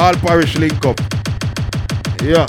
[0.00, 0.98] All parish link up.
[2.22, 2.46] Yeah.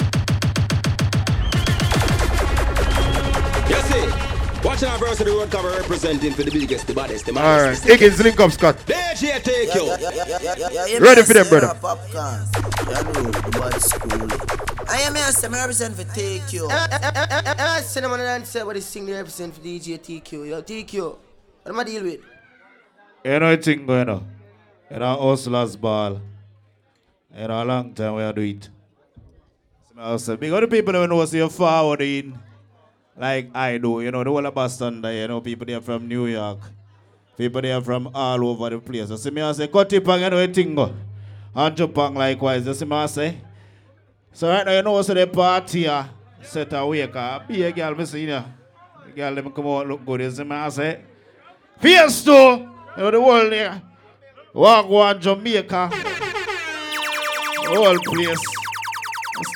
[3.67, 4.67] Yes, see.
[4.67, 7.41] Watch our verse of the road cover representing for the biggest, the baddest, the All
[7.41, 7.83] maddest.
[7.83, 7.99] right.
[7.99, 8.77] Higgins link up, Scott.
[8.85, 9.85] DJ take you.
[9.85, 11.67] Yeah, yeah, yeah, yeah, yeah, yeah, Ready for them, say brother.
[11.67, 12.47] a Popcorn.
[12.87, 14.87] Yeah, no, the bad school.
[14.87, 16.67] I am here, say me represent for take you.
[16.69, 20.47] I cinnamon and say what they sing they represent for DJ TQ.
[20.49, 21.01] Yo, TQ.
[21.63, 22.21] What am I deal with?
[23.25, 24.25] You know what thing going on?
[24.89, 26.21] You know, hustlers ball.
[27.33, 28.69] Know, a long time we are do it.
[29.95, 32.37] So say, big other people that know see you forward in.
[33.17, 36.27] Like I do, you know, the whole of Boston you know, people there from New
[36.27, 36.59] York.
[37.37, 39.09] People there from all over the place.
[39.09, 40.93] You see me I say, cut it pang, you know.
[41.53, 43.37] And Japan likewise, you see me I say.
[44.33, 46.09] So right now, you know, so the party here,
[46.41, 48.43] set away, cause be a girl, me see ya.
[49.05, 51.01] The girl, come out look good, you see me I say.
[51.81, 52.59] Fiesto,
[52.97, 53.81] you know the world there.
[54.53, 56.10] Walk one Jamaica.
[57.73, 58.43] Whole place.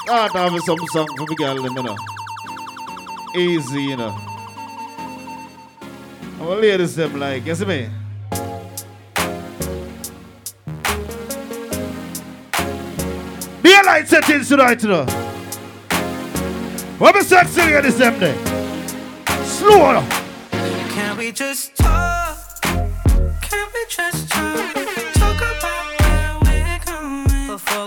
[0.03, 1.97] Start having some song for the girl, them, you know.
[3.35, 4.15] Easy, you know.
[6.39, 7.89] Our ladies them like, you see me?
[13.61, 15.05] Daylight settings tonight, you know.
[16.97, 18.33] What me start singing this them day?
[19.43, 20.07] Slow now.
[20.93, 22.61] Can we just talk?
[22.61, 24.94] Can we just talk?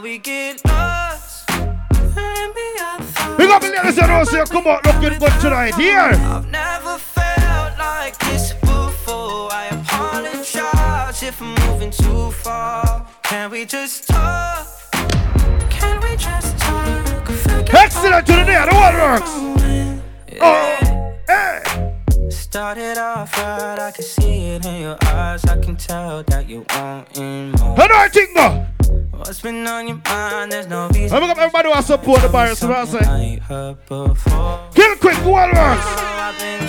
[0.09, 1.51] We get lost.
[1.51, 3.37] And be our thoughts.
[3.37, 5.75] Big up the ladies know say come out looking good tonight.
[5.75, 5.99] Here.
[5.99, 9.53] I've never felt like this before.
[9.53, 13.07] I apologize if I'm moving too far.
[13.25, 14.67] Can we just talk?
[15.69, 17.29] Can we just talk?
[17.75, 19.31] Excellent to the day, the one works.
[20.41, 21.98] Oh, hey.
[22.31, 25.45] Started off right, I can see it in your eyes.
[25.47, 27.77] I can tell that you want more.
[27.77, 28.67] How do I think go?
[29.17, 30.53] What's been on your mind?
[30.53, 31.17] There's no reason.
[31.17, 32.99] I'm gonna everybody who support the virus, so I say.
[33.01, 34.61] I ain't heard before.
[34.75, 35.87] Kill quick, one works.
[35.87, 36.67] I've been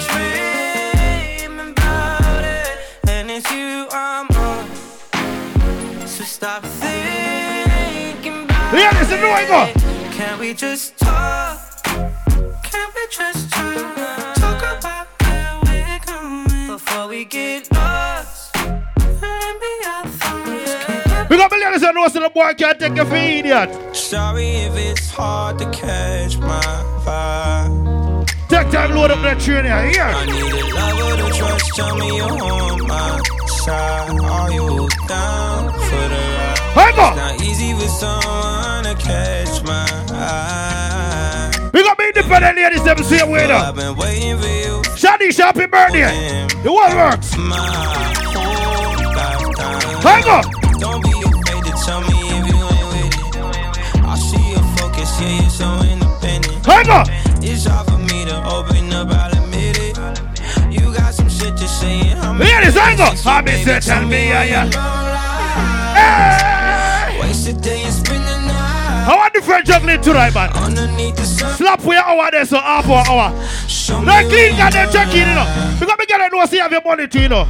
[1.49, 6.07] dreaming about it, and it's you I'm on.
[6.07, 9.63] So stop thinking about Yeah, listen, no, I go.
[9.65, 9.75] it.
[10.13, 11.59] Can we just talk?
[11.83, 13.49] Can we just?
[13.51, 14.18] Talk
[17.29, 18.55] get lost.
[18.57, 20.73] And be our thoughts.
[21.05, 23.95] Can't Big up the ladies that know say the boy can't take you for idiot.
[23.95, 26.61] Sorry if it's hard to catch my
[27.05, 28.27] vibe.
[28.49, 30.01] Take time, load up that train here.
[30.01, 31.75] I need a lover to trust.
[31.75, 34.19] Tell me you're on my side.
[34.19, 36.21] Are you down for the
[36.75, 36.95] ride?
[36.97, 39.85] It's not easy for someone to catch my
[40.17, 40.78] eye.
[42.19, 43.71] Up independent ladies them same way I've now.
[43.71, 44.81] been waiting for you.
[44.99, 46.47] Shadi happy birthday.
[46.63, 47.31] The one works.
[50.03, 50.43] Hang on.
[50.79, 54.03] Don't be afraid to tell me if you ain't with it.
[54.03, 56.65] I see your focus, yeah, you're so independent.
[56.65, 57.05] Hang on.
[57.41, 59.97] It's hard for me to open up, I'll admit it.
[60.69, 63.15] You got some shit to say, I'm Ladies, hang on.
[63.15, 64.69] Hobby said, tell me, yeah, yeah.
[65.95, 66.39] Hey.
[67.61, 67.78] Day
[69.09, 70.51] I want the French juggling tonight, man.
[70.53, 71.51] underneath the sun.
[71.57, 73.33] Slap for your hour there, so half an hour.
[73.67, 74.93] Show me Like clean, you got them got.
[74.93, 75.49] check in, you know.
[75.73, 77.47] Because me get know, see have your money too, you know.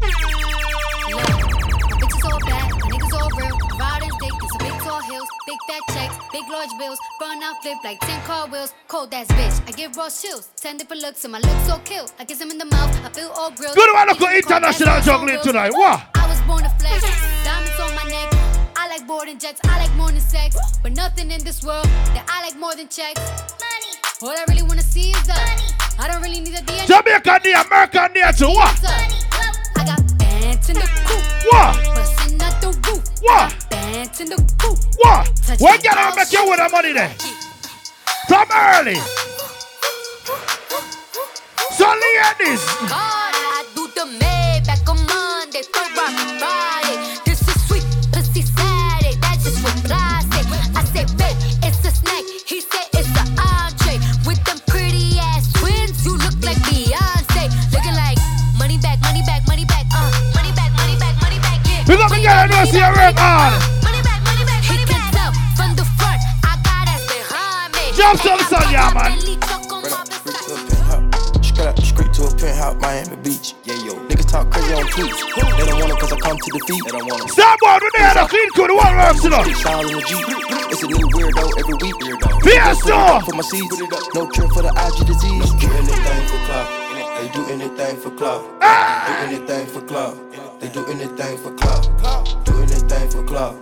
[0.00, 3.58] Bitches all bad, niggas all real.
[3.76, 6.98] Riding dick, it's a big tall hills, big fat checks, big large bills.
[7.20, 8.72] Run out, flip like 10 car wheels.
[8.88, 10.48] Cold ass bitch, I give raw chills.
[10.56, 12.08] 10 different looks, and my looks so kill.
[12.18, 13.76] I kiss him in the mouth, I feel all grilled.
[13.76, 15.72] Good one, look Bitches at cold ass international juggling tonight.
[15.72, 16.00] What?
[16.14, 17.04] I was born to flex,
[17.44, 18.32] diamonds on my neck.
[18.86, 20.56] I like boarding jets, I like more than sex.
[20.80, 23.18] But nothing in this world that I like more than checks.
[23.58, 23.98] Money.
[24.22, 25.74] All I really wanna see is the money.
[25.98, 26.86] I don't really need a DNA.
[26.86, 28.46] Jamaican day, American day too.
[28.46, 28.78] What?
[28.86, 31.26] I got bands in the coupe.
[31.50, 31.74] What?
[31.98, 33.02] Bustin' out the roof.
[33.22, 33.70] What?
[33.70, 34.78] Bands in the coupe.
[35.02, 35.34] What?
[35.34, 36.72] Touch What my get on balls, make you with the shit.
[36.72, 37.10] money there?
[38.30, 38.94] From early.
[41.74, 46.65] So ladies, God, I do the Maybach on Monday, throw rock Friday.
[49.90, 51.02] That's just what I say.
[51.02, 51.36] I say, babe,
[51.66, 52.24] it's a snack.
[52.46, 53.98] He said it's an entree.
[54.26, 57.50] With them pretty ass twins, you look like Beyonce.
[57.74, 58.18] Looking like
[58.58, 61.82] money back, money back, money back, uh, money back, money back, money back, yeah.
[61.88, 63.52] we got to Money get back, a money see a back, work money back,
[63.82, 66.20] Money back, money back, he can tell from the front.
[66.46, 67.84] I got ass behind me.
[67.98, 69.10] Jump some And I sun, yeah, man.
[69.18, 70.46] Bentley truck on my Straight Versace.
[70.46, 71.46] to a penthouse.
[71.46, 73.54] Straight, straight to a penthouse, Miami Beach.
[74.36, 74.44] Yeah, yo.
[74.44, 75.20] Niggas talk crazy on tweets.
[75.56, 76.84] They don't want it cause I come to defeat.
[76.84, 77.30] They don't want it.
[77.30, 79.42] Stop on with the clean crew, the one works, you know.
[79.46, 80.00] It's all in the
[80.70, 81.96] It's a new weirdo every week.
[81.96, 82.42] Weirdo.
[82.42, 83.24] Fiesta.
[83.24, 83.78] For my seeds.
[84.14, 85.48] No cure for the IG disease.
[85.56, 86.68] Do anything for clout.
[87.16, 88.42] They do anything for clout.
[88.60, 90.60] Do anything for clout.
[90.60, 91.88] They do anything for clout.
[92.04, 92.22] Ah!
[92.44, 93.56] Do anything for clout.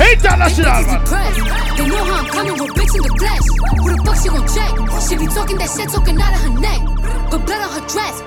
[0.00, 1.04] International, man.
[1.76, 3.44] They know how I'm coming with bitch in the flesh.
[3.80, 4.72] Who the fuck she gon' check?
[5.04, 6.80] She be talking that shit, talking out of her neck.
[7.30, 8.20] But blood on her dress.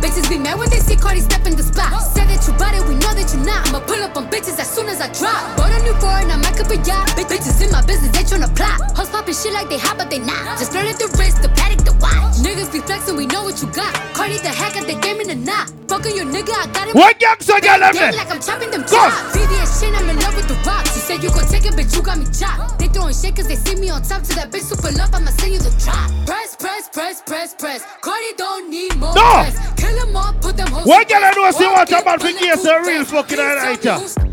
[0.00, 2.00] Bitches be mad when they see Cardi step in the spot.
[2.00, 3.68] Said that you bought it, we know that you not.
[3.68, 5.56] I'ma pull up on bitches as soon as I drop.
[5.56, 7.12] Bought a new foreign, I might up a yacht.
[7.14, 8.80] Bitches in my business, they tryna plot.
[8.96, 10.58] Hoes popping shit like they hot, but they not.
[10.58, 12.38] Just learn at the wrist, the Patek, watch.
[12.40, 13.94] Niggas be flexing, we know what you got.
[14.14, 15.72] Cardi the hack at the game in the knot.
[15.88, 16.94] Fucking your nigga, I got him.
[16.94, 19.16] What gangsta girl Gang like I'm chopping them chops.
[19.34, 20.94] VVS shit, I'm in love with the rocks.
[20.96, 22.78] You said you gon' take it, bitch, you got me chopped.
[22.78, 24.22] They throwing shit cause they see me on top.
[24.22, 26.08] To that bitch super love, I'ma send you the drop.
[26.26, 27.84] Press, press, press, press, press.
[28.00, 29.44] Cardi don't need more No.
[29.44, 29.56] press.
[29.76, 30.86] Kill them all, put them hoes.
[30.86, 34.27] What girl I know say what about for years a real fucking Please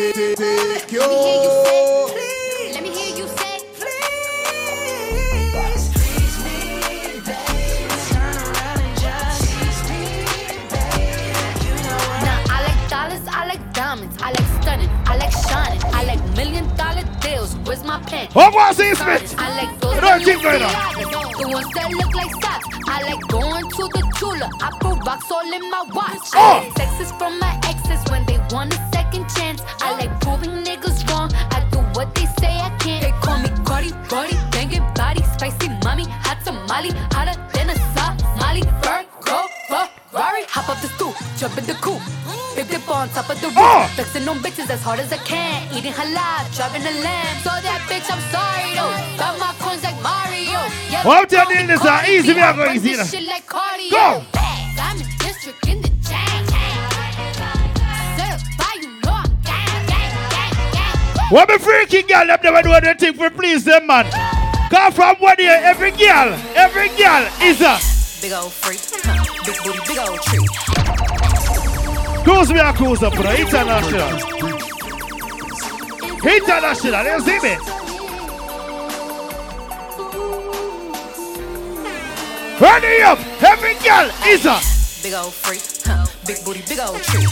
[0.00, 0.36] I need.
[0.38, 1.28] Take Let me hear you
[2.08, 2.70] say.
[2.72, 3.60] Let me hear you say.
[3.76, 3.92] Please,
[5.92, 7.36] please me, baby.
[8.08, 10.04] Turn around and just tease me,
[10.72, 11.66] baby.
[11.66, 15.32] You know what Nah, I like dollars, I like diamonds, I like stunning, I like
[15.32, 17.54] shining, I like million dollar deals.
[17.66, 18.28] Where's my pen?
[18.34, 19.34] Oh, what's this, bitch?
[19.38, 20.68] I like those You don't think right now?
[20.72, 22.66] Balenciagas, the ones that look like socks.
[22.88, 24.48] I like going to the Tula.
[24.62, 26.30] I put rocks all in my watch.
[26.34, 26.40] Oh.
[26.40, 28.78] I like sexes from my exes when they want a
[29.10, 29.62] second chance.
[29.80, 31.30] I like proving niggas wrong.
[31.50, 33.02] I do what they say I can't.
[33.02, 38.62] They call me Cardi, Cardi, banging body, spicy mommy, hot tamale, hotter than a Somali.
[38.82, 42.02] Virgo, Ferrari, hop up the stoop, jump in the coupe.
[42.54, 43.90] Big dip on top of the roof, Oh.
[43.94, 45.62] flexing on bitches as hard as I can.
[45.76, 47.36] Eating halal, driving a lamb.
[47.42, 48.94] So that bitch, I'm sorry though.
[49.18, 50.58] Got my coins like Mario.
[50.90, 53.10] Yeah, Well, I'm telling you this, Cardi easy, we are going easy this.
[53.10, 53.90] Shit like cardio.
[53.90, 54.22] Go.
[54.76, 55.89] Diamond district in the
[61.30, 64.10] What me freaking girl them never do anything for please them man.
[64.68, 67.78] Come from one year, every girl, every girl is a
[68.20, 69.24] Big old freak, huh?
[69.46, 70.44] big booty, big old tree.
[72.24, 74.10] cruise me a cruise up for the international.
[76.26, 77.54] International, you see me?
[82.58, 84.58] Ready up, every girl is a
[85.00, 85.62] Big old freak,
[86.26, 87.24] big booty, big old tree.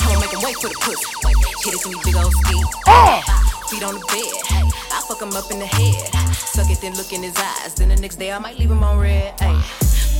[0.00, 1.39] I'ma make him wait for the pussy.
[1.62, 2.56] Hit it to me, big old ski.
[2.88, 3.20] oh.
[3.68, 4.32] Feet on the bed,
[4.90, 6.08] I fuck him up in the head.
[6.34, 7.74] Suck it, then look in his eyes.
[7.74, 9.34] Then the next day I might leave him on red.
[9.40, 9.60] Ay.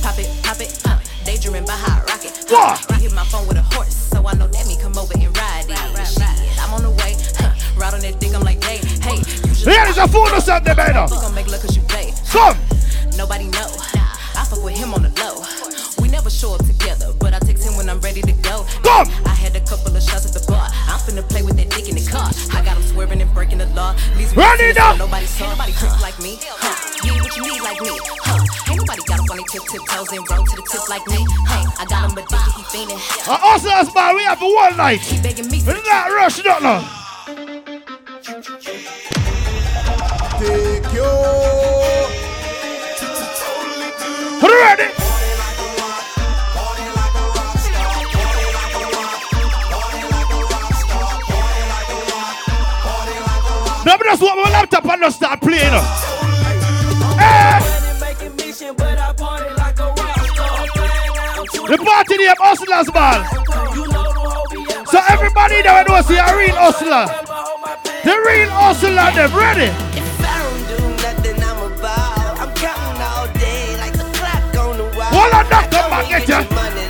[0.01, 2.31] Pop it, pop it, uh, daydreaming by hot rocket.
[2.47, 2.79] What?
[2.91, 5.35] I hit my phone with a horse, so I know that me come over and
[5.35, 6.07] ride it.
[6.07, 7.51] Shit, I'm on the way, huh?
[7.75, 9.17] ride on that dick, I'm like, hey, hey.
[9.17, 10.93] You should Here is a food or something, man.
[11.09, 12.13] we gon' make love cause you play.
[12.29, 12.55] Come.
[13.17, 13.67] Nobody know.
[14.37, 15.41] I fuck with him on the low.
[15.99, 17.40] We never show up together, but I text him when
[17.91, 18.63] I'm ready to go.
[18.87, 19.11] Come.
[19.27, 20.63] I had a couple of shots at the bar.
[20.87, 22.31] I'm finna play with that dick in the car.
[22.55, 23.91] I got him swerving and breaking the law.
[24.15, 24.95] Leaves me Run it up.
[24.95, 25.51] so Nobody saw.
[25.51, 26.39] Nobody creep like me.
[26.39, 26.71] Huh?
[27.03, 27.91] You need what you need like me.
[28.23, 28.71] Huh?
[28.71, 31.03] Ain't nobody got up on their tip tip toes and roll to the tip like
[31.11, 31.19] me.
[31.51, 32.95] Hey, I got him addicted, he fiending.
[33.27, 35.01] Uh, Hustlers man, we have for one night.
[35.03, 35.59] He begging me.
[35.59, 36.79] We not rush not now.
[40.39, 41.11] Take you.
[44.39, 45.10] Are you ready?
[54.01, 55.69] But just want my laptop and just start playing.
[61.69, 63.21] The party name Hustlers man.
[64.87, 67.05] So everybody that knows see a real hustler.
[68.01, 69.69] The real hustler, them ready.
[72.33, 72.49] I'm.
[75.13, 76.41] Hold on, come and get ya.
[76.49, 76.89] Money.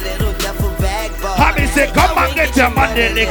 [1.36, 3.26] Happy say, come and get your money.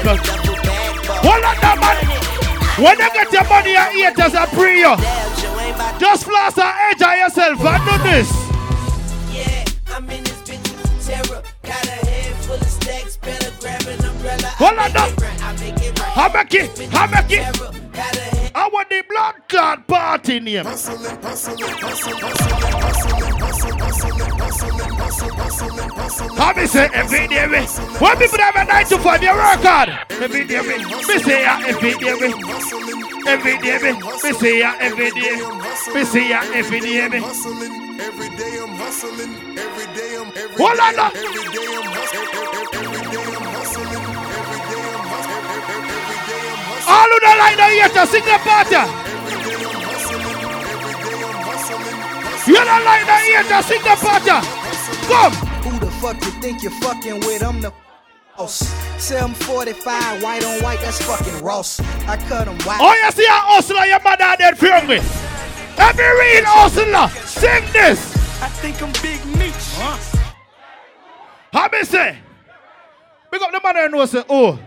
[1.25, 2.29] Hold on, now, man.
[2.80, 4.96] When you get your money, your haters are pre you.
[4.96, 8.30] Damn, Joe ain't about Just floss and enjoy yourself and do this.
[9.30, 11.42] Yeah, I'm in this bitch with terror.
[11.62, 14.49] Got a head full of stacks, better grab an umbrella.
[14.56, 15.04] Hold I on now.
[15.04, 16.16] I make it right.
[16.16, 17.54] I make it, I with make the it.
[17.54, 17.70] terror.
[17.92, 20.64] Got a head I want the blood clot party name.
[26.20, 27.64] Happy say every day we.
[27.96, 29.88] When people have a nine to five, you work hard.
[30.10, 30.76] Every day we.
[30.84, 32.28] Me say ya every day we.
[33.26, 33.92] Every day we.
[33.96, 35.40] Me say ya every day.
[35.94, 37.18] Me say ya every day we.
[37.24, 39.32] Every day I'm hustling.
[39.56, 41.08] Every day I'm every Hold on now.
[41.08, 42.28] Every day I'm hustling.
[42.76, 44.04] Every day I'm hustling.
[45.80, 46.84] Day day.
[46.84, 48.76] All who don't like the hater, sing the day
[49.40, 49.64] day
[51.48, 51.88] hustling.
[52.46, 54.36] You don't like the hater, sing the party.
[55.08, 55.50] Come.
[56.00, 57.42] Who the fuck you think you're fucking with?
[57.42, 57.73] I'm the
[58.37, 58.61] boss.
[58.99, 61.78] 745, white on white, that's fucking Ross.
[62.07, 62.78] I cut him white.
[62.80, 64.97] Oh, you see a hustler, your mother dead for me.
[65.76, 68.16] Every real hustler, sing this.
[68.42, 69.54] I think I'm Big Meech.
[71.52, 72.19] How me say?
[73.30, 74.59] Big up the man who knows say, oh,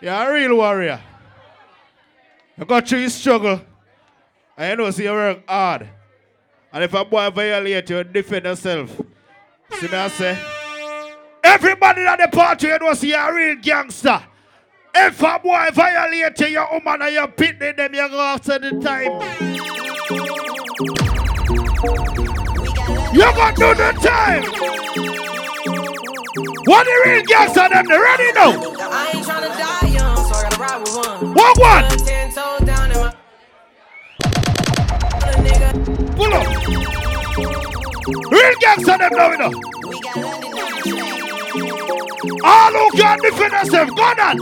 [0.00, 1.00] you're a real warrior.
[2.56, 3.60] You got through your struggle.
[4.56, 5.88] And you know, see you work hard.
[6.72, 9.00] And if a boy violate you, defend yourself.
[9.72, 10.38] See me I say?
[11.44, 14.22] Everybody at the party, you know, see you're a real gangster.
[14.94, 18.70] If a boy violate you, your woman and your pitney, them you go after the
[18.80, 19.20] time.
[23.14, 24.44] You gonna do the time.
[26.66, 27.86] What the real gangster them?
[27.86, 28.50] They ready now?
[28.90, 31.34] I ain't tryna die young, so I gotta ride with one.
[31.34, 31.84] What one?
[31.84, 33.14] Put Ten toes down in my.
[36.16, 36.97] Pull up.
[38.08, 39.52] Real gangster them now, you know.
[42.42, 44.38] All who can defend themselves, go on.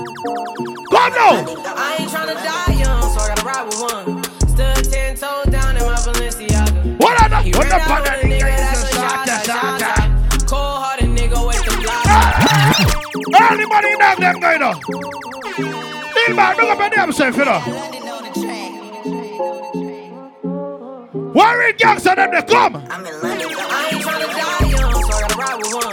[0.87, 1.35] Come now.
[1.75, 4.23] I ain't tryna die young, so I gotta ride with one.
[4.49, 6.97] Stood ten toes down in my Balenciaga.
[7.01, 8.47] What are the He what the on a nigga
[8.95, 10.47] shot.
[10.47, 12.07] Cold hearted nigga with the block.
[12.07, 13.53] Ah!
[13.53, 14.75] Anybody knock them guy now?
[16.15, 17.96] Bill man, look up at themselves, you know.
[21.37, 22.77] Where real gangster them they come?
[22.89, 25.93] I ain't tryna die young, so I gotta ride with one.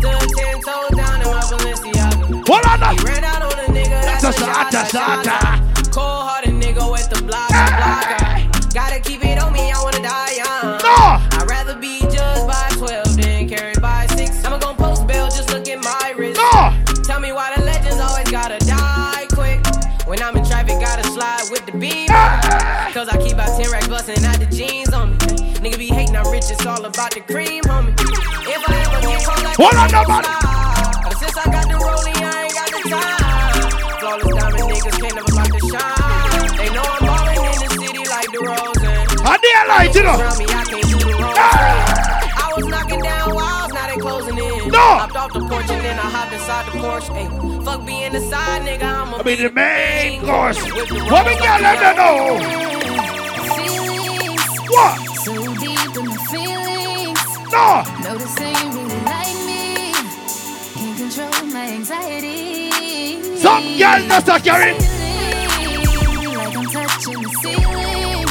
[0.00, 2.48] Stood ten toes down in my Balenciaga.
[2.48, 3.04] What are He uh.
[3.04, 5.92] ran out on a nigga that's a shot, shot, shot.
[5.92, 8.72] Cold hearted nigga with the block, block.
[8.72, 10.80] Gotta keep it on me, I wanna die young.
[10.80, 11.20] No!
[11.36, 14.42] I'd rather be judged by 12 than carried by 6.
[14.42, 16.40] I'ma gon' post bail, just look at my wrist.
[16.40, 16.72] No!
[17.02, 19.60] Tell me why the legends always gotta die quick.
[20.06, 22.08] When I'm in traffic, gotta slide with the beam.
[22.08, 22.47] Cause
[26.68, 27.96] all about the cream, homie.
[28.44, 30.28] If I ever get caught like Hold on, nobody.
[30.28, 33.72] slide, Since I got the rollie, I ain't got the time.
[33.98, 36.56] Flawless diamond niggas can't never block the shine.
[36.60, 39.00] They know I'm ballin' in the city like the Rosen.
[39.24, 40.18] I dare light, you know.
[40.36, 41.40] Me, I can't do the wrong thing.
[41.40, 42.44] Ah!
[42.44, 44.68] I was knocking down walls, now they closing in.
[44.68, 44.84] No.
[45.00, 47.10] Hopped off the porch and then I hopped inside the Porsche.
[47.16, 50.60] Ay, fuck being the side nigga, I'm I mean the main course.
[51.08, 52.36] What we got let know?
[54.68, 55.17] What?
[57.58, 57.82] No.
[58.04, 59.92] Noticing you really like me.
[60.78, 63.36] Can't control my anxiety.
[63.36, 64.74] Some girl just a carry.
[66.38, 68.28] Like I'm touching the ceiling.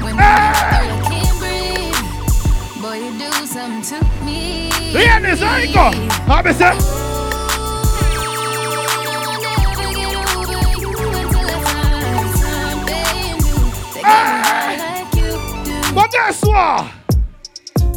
[0.00, 2.82] When I'm I can't breathe.
[2.82, 4.70] Boy, you do something to me.
[4.94, 5.86] Hear uh, this, I go.
[6.30, 6.74] How me say?
[15.94, 17.05] But guess what?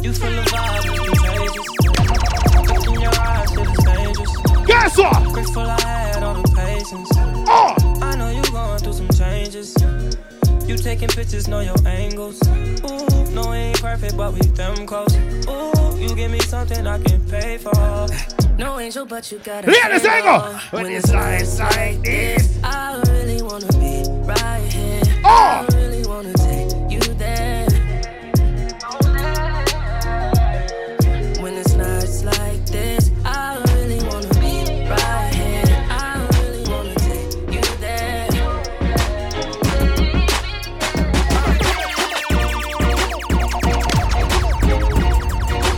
[0.02, 1.68] You feel the vibe, it's contagious.
[2.70, 4.66] Look in your eyes, shit dangerous.
[4.66, 5.32] Guess what?
[5.34, 7.10] Grateful I had all the patience.
[7.46, 7.74] Oh.
[8.00, 9.76] I know you going through some changes.
[10.66, 12.40] You taking pictures, know your angles.
[12.48, 15.14] Ooh, no, ain't perfect, but we them close.
[15.14, 18.08] Ooh, you give me something I can pay for.
[18.56, 20.58] No angel, but you got Hear this, I go.
[20.76, 22.58] When it's like, like this.
[22.64, 25.02] I really wanna be right here.
[25.24, 25.79] Oh.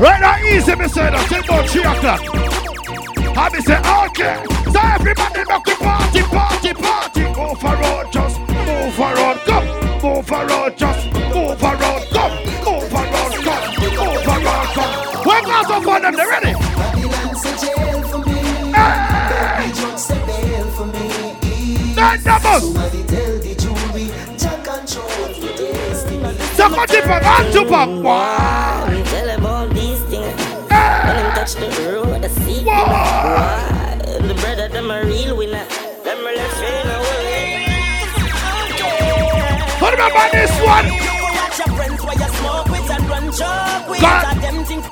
[0.02, 1.30] Right now, easy, me say that.
[1.30, 2.26] Till about 3 o'clock.
[3.38, 4.42] I me say, okay.
[4.66, 7.22] So everybody make the party, party, party.
[7.38, 9.62] Move for road, just move for road, come.
[10.02, 12.34] Move for road, just move for road, come.
[12.66, 13.62] Move for road, come.
[13.78, 14.90] Move for road, come.
[15.22, 16.18] Where goes up for them?
[16.18, 16.50] They ready?
[21.94, 22.58] Then double.
[26.58, 27.88] Suck on the back, on to back.
[28.02, 28.42] Wow.
[28.42, 28.81] Tell them
[31.50, 32.66] them touch the road, I see them.
[32.66, 33.98] Why?
[34.20, 35.64] The brother, them a real winner.
[36.04, 37.66] Them a left train away.
[39.80, 40.86] What about this one?
[40.86, 44.00] Watch your friends while you smoke with and run joke with.
[44.00, 44.22] God.
[44.22, 44.84] Got them think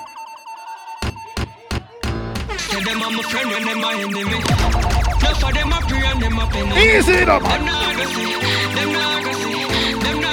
[2.71, 4.41] Tell them I'm a friend when them are enemy.
[5.23, 6.99] No for them a pray and them a penny.
[6.99, 7.43] Easy it up.
[7.43, 8.35] Them not gonna see,
[8.75, 9.55] them not gonna see,
[9.95, 10.30] them not gonna see me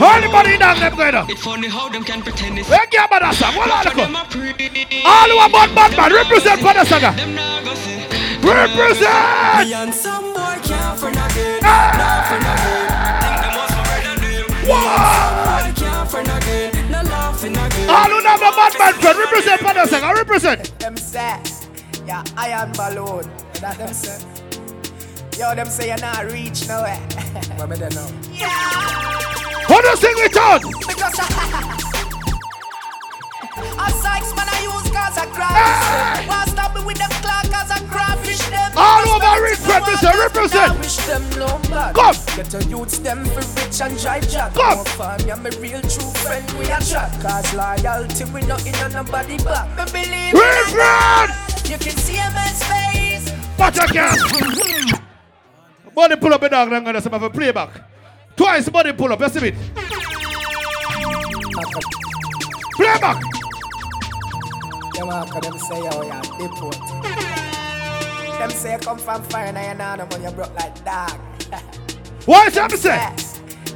[0.00, 0.56] pop low.
[0.58, 1.30] Down them going.
[1.30, 2.68] It's funny how them can pretend it's.
[2.68, 3.54] Where get about that song?
[3.56, 5.04] What are For the them a.
[5.04, 7.12] All who are bad, bad man, represent for the saga.
[7.16, 8.04] Them not gonna see.
[8.40, 9.68] Represent!
[9.68, 11.60] Me and some boy can't friend again.
[11.60, 12.88] Not friend again.
[13.20, 14.48] Think them was my brother name.
[14.64, 16.72] Me and some boy can't friend again.
[16.90, 17.88] No laughing again.
[17.88, 20.60] All who have a bad man friend, represent for the saga, represent.
[20.80, 21.40] Them say,
[22.06, 23.24] yeah, iron balloon.
[23.60, 24.18] That them say.
[25.38, 27.00] Yo, them say you're not reach nowhere.
[27.56, 28.08] What me they know?
[28.34, 29.29] Who
[29.78, 30.62] do sing it out?
[30.62, 31.18] Because
[33.78, 36.26] a Sykes man I use cause I crash.
[36.26, 38.72] Why stop me with them clock cause I crawfish them.
[38.76, 40.78] All over represent, represent.
[40.78, 41.94] Wish them no bad.
[41.94, 42.16] Come.
[42.36, 44.54] Get a youths them for rich and drive jack.
[44.54, 44.78] Come.
[44.78, 46.50] No fam, you're my real true friend.
[46.58, 47.10] We a chat.
[47.22, 49.68] Cause loyalty we not in on nobody back.
[49.76, 51.32] Me believe Real friend.
[51.70, 53.32] You can see a man's face.
[53.56, 55.00] But I can.
[55.94, 57.82] Body pull up a dog, I'm gonna have a playback.
[58.40, 59.54] Twice body pull up, you see it?
[62.74, 63.20] Playback.
[64.94, 66.78] Them after them say oh yeah, deport.
[68.38, 71.20] Them say come from fire and I know them when you broke like dog.
[72.24, 72.96] What is that me say?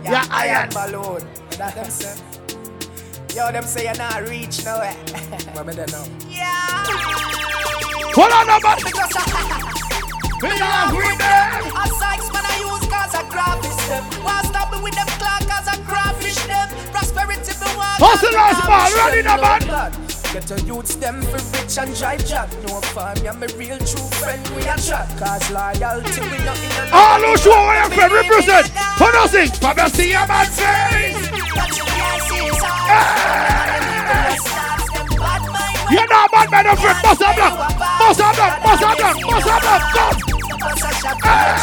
[0.03, 0.71] Yeah, Yeah, iron iron.
[0.71, 1.29] balloon.
[1.59, 2.19] That them say.
[3.37, 4.95] Yo, them say you're not reach nowhere.
[5.53, 6.07] what me they know?
[6.27, 6.87] Yeah.
[8.17, 9.75] Hold on, no, man.
[10.43, 11.71] We are with them.
[11.75, 14.05] A Sykes man I use cause I crawfish them.
[14.25, 16.69] Why stop me with them clock cause I crawfish them.
[16.91, 18.03] Prosperity be want.
[18.03, 19.61] Hustle last man, run in a man.
[20.33, 22.51] Get a youths them for rich and drive jack.
[22.67, 24.43] No fam, you're my real true friend.
[24.57, 25.09] We a chat.
[25.17, 28.67] Cause loyalty we not in a ah, All who show where your friend represent.
[28.99, 29.49] For nothing.
[29.63, 31.25] For me see a man face.
[35.91, 36.99] You know bad man of friend.
[37.03, 37.53] Boss of black.
[37.79, 38.63] Boss of black.
[38.63, 39.17] Boss of black.
[39.21, 39.83] Boss of black.
[39.95, 40.25] Come.
[41.25, 41.55] Eh.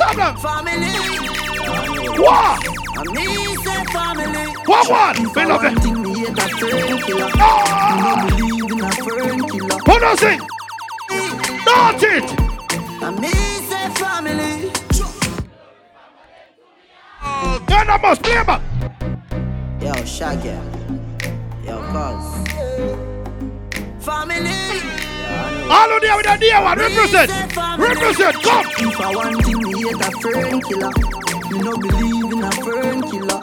[0.00, 0.38] Of black.
[0.38, 0.94] Family.
[2.18, 2.62] What?
[3.92, 4.44] Family.
[4.66, 5.16] What one?
[5.34, 5.78] Me love it.
[5.80, 7.30] Thing me hate a fern killer.
[7.34, 7.88] Ah.
[7.90, 9.78] Me no believe in a fern killer.
[9.84, 10.40] For nothing.
[11.66, 12.24] Not it.
[13.02, 14.70] I family.
[17.66, 18.62] Then I must play back.
[19.80, 20.79] Yo, Shaggy.
[21.70, 22.26] Yo, cuz.
[24.04, 24.58] Family.
[25.70, 26.76] All of them with a dear one.
[26.76, 27.30] Represent.
[27.78, 28.42] Represent.
[28.42, 28.66] Come.
[28.80, 30.90] If I want me hate a fern killer.
[31.48, 33.40] Me no believe in a fern killer.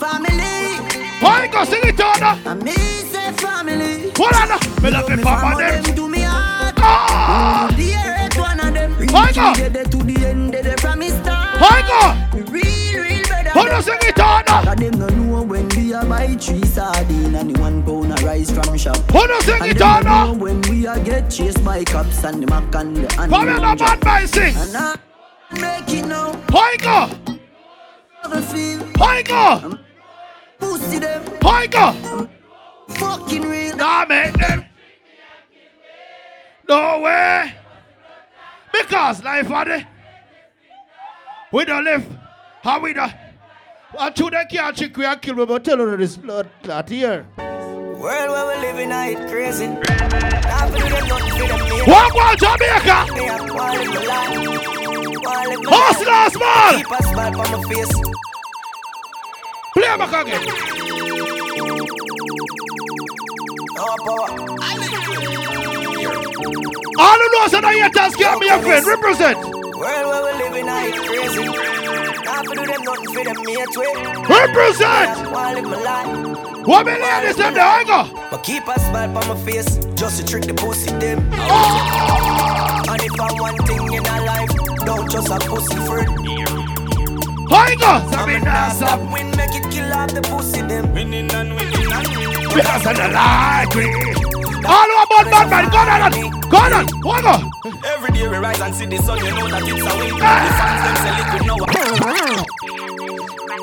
[0.00, 0.80] Family.
[1.20, 2.22] Why go sing it on?
[2.22, 2.72] I me
[3.12, 4.10] say family.
[4.16, 4.82] Hold on.
[4.82, 5.94] Me love Me papa them.
[5.94, 6.74] do me hard.
[6.78, 7.68] Ah.
[7.76, 8.92] The one of them.
[9.12, 9.52] Why go?
[9.52, 11.60] to the end, they from me start.
[11.60, 12.79] Why go?
[13.64, 13.82] Me real, real better.
[13.82, 14.44] Who do sing it on?
[14.44, 18.22] Cause them no know when we a buy three sardine and the one pound of
[18.24, 18.96] rice from shop.
[18.96, 20.04] Who do sing And it on?
[20.04, 23.46] know when we a get chased by cops and the mac and the and Come
[23.46, 24.56] here, the man by sing.
[24.56, 24.96] And I
[25.52, 26.32] make it now.
[26.50, 27.10] Why go?
[28.22, 29.80] Never feel Why um,
[30.58, 31.66] pussy them Why
[32.88, 33.76] fucking real.
[33.76, 34.64] Nah, make them.
[36.68, 37.54] No way.
[38.72, 39.86] Because life are.
[41.52, 42.06] We don't live.
[42.62, 43.12] How we don't.
[43.98, 47.26] Until they can't trick we and kill me, but tell her this blood clot here.
[47.36, 49.66] World where we living, I it crazy.
[49.66, 51.82] Now for them nothing for them me.
[51.82, 53.06] One more Jamaica.
[53.14, 54.30] Me a want live my life.
[54.30, 56.32] Want live my Hustle life.
[56.32, 56.72] small.
[56.76, 57.94] Keep a smile on my face.
[59.74, 60.44] Play back again.
[63.74, 64.28] No power.
[66.98, 68.86] All who knows that I yet has got me a friend.
[68.86, 69.38] Represent.
[69.38, 71.79] World where we living, I it crazy.
[72.30, 73.96] Now for them nothing for them me a twit.
[74.28, 75.32] Represent.
[75.32, 76.66] Want live my life.
[76.66, 77.64] What me ladies them there?
[77.64, 78.28] I go.
[78.30, 81.28] But keep a smile on my face, just to trick the pussy them.
[81.32, 82.84] Oh.
[82.88, 84.50] And if I want thing in a life,
[84.86, 86.08] don't just a pussy friend.
[87.50, 88.10] I go.
[88.12, 89.00] So I'm me a nah dance stop.
[89.00, 90.94] up win, make it kill off the pussy them.
[90.94, 92.48] Winning and winning and winning.
[92.54, 93.66] Because of the light.
[93.74, 94.29] we-
[94.66, 95.64] All about bad man.
[95.70, 96.86] Go on.
[97.00, 97.22] Go on.
[97.22, 97.70] Go?
[97.84, 100.20] Every day we rise and see the sun, you know that it's a win.
[100.22, 100.40] Ah.
[100.44, 101.54] The fans them say liquid no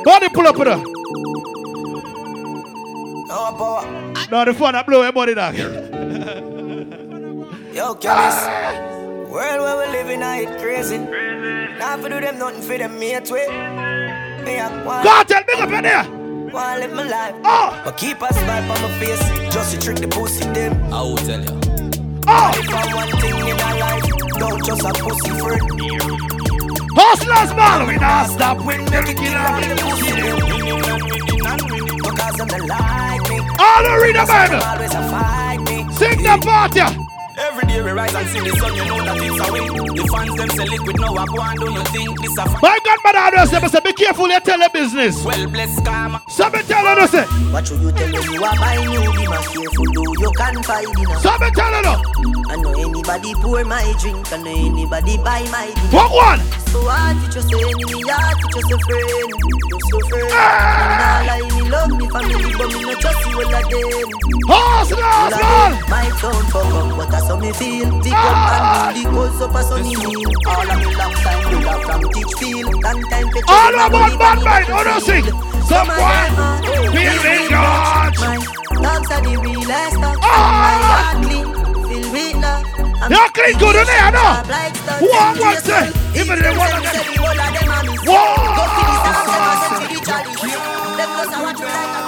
[0.03, 0.81] Body pull up with her.
[3.27, 3.83] No power.
[4.31, 5.55] No, the phone that blow your body dog.
[7.73, 8.35] Yo, Canis.
[8.47, 8.87] Ah.
[9.29, 10.97] World where we living, I it crazy.
[10.97, 13.47] Now for do them nothing for them mate way.
[14.45, 16.16] Me a want, Cartel, big up in there.
[16.53, 17.35] Want live my life.
[17.43, 17.81] Oh.
[17.85, 20.73] But keep a smile on my face, just to trick the pussy them.
[20.93, 21.51] I will tell ya.
[22.27, 22.51] Oh.
[22.55, 24.03] If I want thing in my life,
[24.39, 25.61] don't just a pussy friend.
[26.97, 27.87] Hustlers, man.
[27.87, 28.65] We not stop.
[28.65, 30.35] Win, make it kill off the pussy them.
[30.49, 31.97] Winning and winning and winning.
[32.03, 33.37] Because them they like me.
[33.59, 34.61] All who read the Bible.
[34.63, 35.85] Always a fight me.
[35.93, 36.93] Sing the part, yeah.
[37.37, 39.93] Every day we rise and see the sun, you know that it's a win.
[39.93, 42.61] The fans them say liquid now, I go and do you think this a f-
[42.63, 45.23] My grandmother always say, say, be careful you tell the business.
[45.23, 46.21] Well blessed karma.
[46.29, 47.25] So me tell her, no say.
[47.51, 49.11] What should you tell when you are buying new?
[49.11, 51.95] Be more careful, though you can find in a So me tell her, no.
[52.49, 55.93] I know anybody pour my drink and anybody buy my drink.
[55.93, 56.39] What one?
[56.71, 59.31] So hard to just say enemy, hard to just a friend.
[59.67, 60.27] Just a friend.
[60.27, 64.07] Me nah lie, me love me family, but me no trust you all of them.
[64.47, 67.91] Horse, All of My town fuck up, but that's how me feel.
[67.99, 70.23] Big up and the goes up as sunny hill.
[70.47, 72.76] All of me long time, you love from Teachfield.
[72.83, 73.49] Long time pictures.
[73.49, 75.23] All about bad in mind, oh, no sing.
[75.67, 78.13] Some of Someone them, feel feel me, God.
[78.21, 78.37] My
[78.81, 80.19] dogs are the realest dogs.
[80.21, 81.47] My heart clean,
[81.87, 82.65] filled with love.
[83.01, 84.31] I'm You clean good, I know?
[84.99, 85.85] Who I chase say?
[86.19, 86.93] Even the one of them.
[86.93, 87.93] Say the whole of them are me.
[88.07, 88.57] Whoa.
[88.57, 90.33] Go to the them are send to the jolly.
[90.97, 92.06] Them watch me like a radio analyst.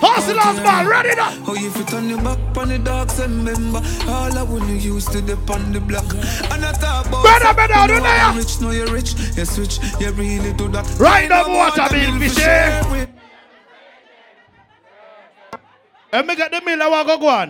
[0.00, 1.32] Hustlers, man, ready now.
[1.46, 5.20] Oh, if you turn your back on the dogs, remember all I wanna use to
[5.20, 6.12] the on the block.
[6.52, 8.30] And I talk about Better, better, you do know that.
[8.30, 10.86] I'm rich, know you're rich, you switch, you really do that.
[10.98, 12.82] Right now, Right water bill, bill fi fi share.
[12.82, 13.08] share
[16.12, 17.48] And me get the mill, I want to go on.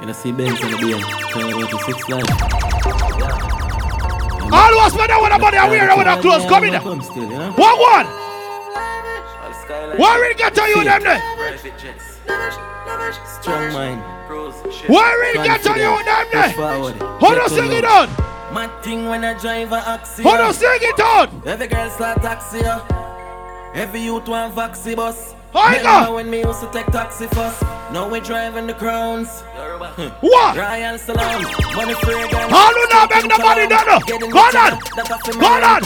[0.00, 1.00] You know, see Benz on the BM.
[1.30, 2.22] Trying to go to six line.
[4.52, 6.80] Always when I want a money, I wear with a clothes coming there.
[6.80, 7.52] Come still, you know?
[7.52, 8.27] One?
[9.68, 11.20] Why we get to you them there?
[11.36, 12.18] Private jets.
[13.40, 14.00] Strong mind.
[14.86, 16.48] Why we get to you them there?
[17.20, 18.08] How do sing it on?
[18.54, 20.22] Mad thing when I drive a Axio.
[20.24, 21.42] How do sing it on?
[21.46, 22.60] Every girl start taxi.
[22.60, 22.80] ya.
[23.74, 25.34] Every youth want vaxi bus.
[25.54, 27.62] Remember when me used to take taxi first?
[27.92, 29.28] Now we driving the crowns.
[30.20, 30.56] What?
[30.56, 31.42] Royal Salon.
[31.74, 32.50] Money free gun.
[32.50, 33.28] How do you not make the
[33.68, 34.30] done?
[34.30, 34.78] Go on.
[35.40, 35.82] Go on.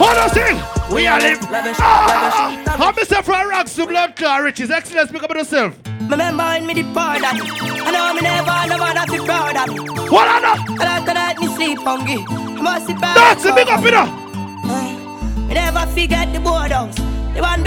[0.00, 0.56] How do you sing?
[0.94, 1.38] We are live.
[1.78, 2.76] Ah!
[2.78, 3.22] How Mr.
[3.22, 4.70] Fry Rocks to blood clot riches?
[4.70, 5.78] Excellence, speak about yourself.
[6.08, 7.42] Remember when me the part of me.
[7.52, 9.90] I know me never, never that be proud me.
[10.10, 10.56] What I know?
[10.82, 12.24] I like that me sleep hungry.
[12.28, 13.16] I must be bad.
[13.16, 14.06] That's a big up, you know.
[15.46, 16.70] Me never forget the board.
[16.70, 17.62] The one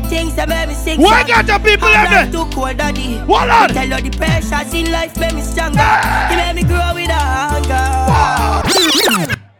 [0.00, 1.00] Them things that make me sing.
[1.00, 1.28] Why song.
[1.28, 2.32] got the people I'm in not there?
[2.32, 3.18] too cold, daddy.
[3.28, 3.68] What on?
[3.68, 5.78] Me Tell you the pressures in life make me stronger.
[5.80, 6.30] Ah!
[6.30, 7.86] You make me grow with a hunger.
[8.08, 8.62] Ah!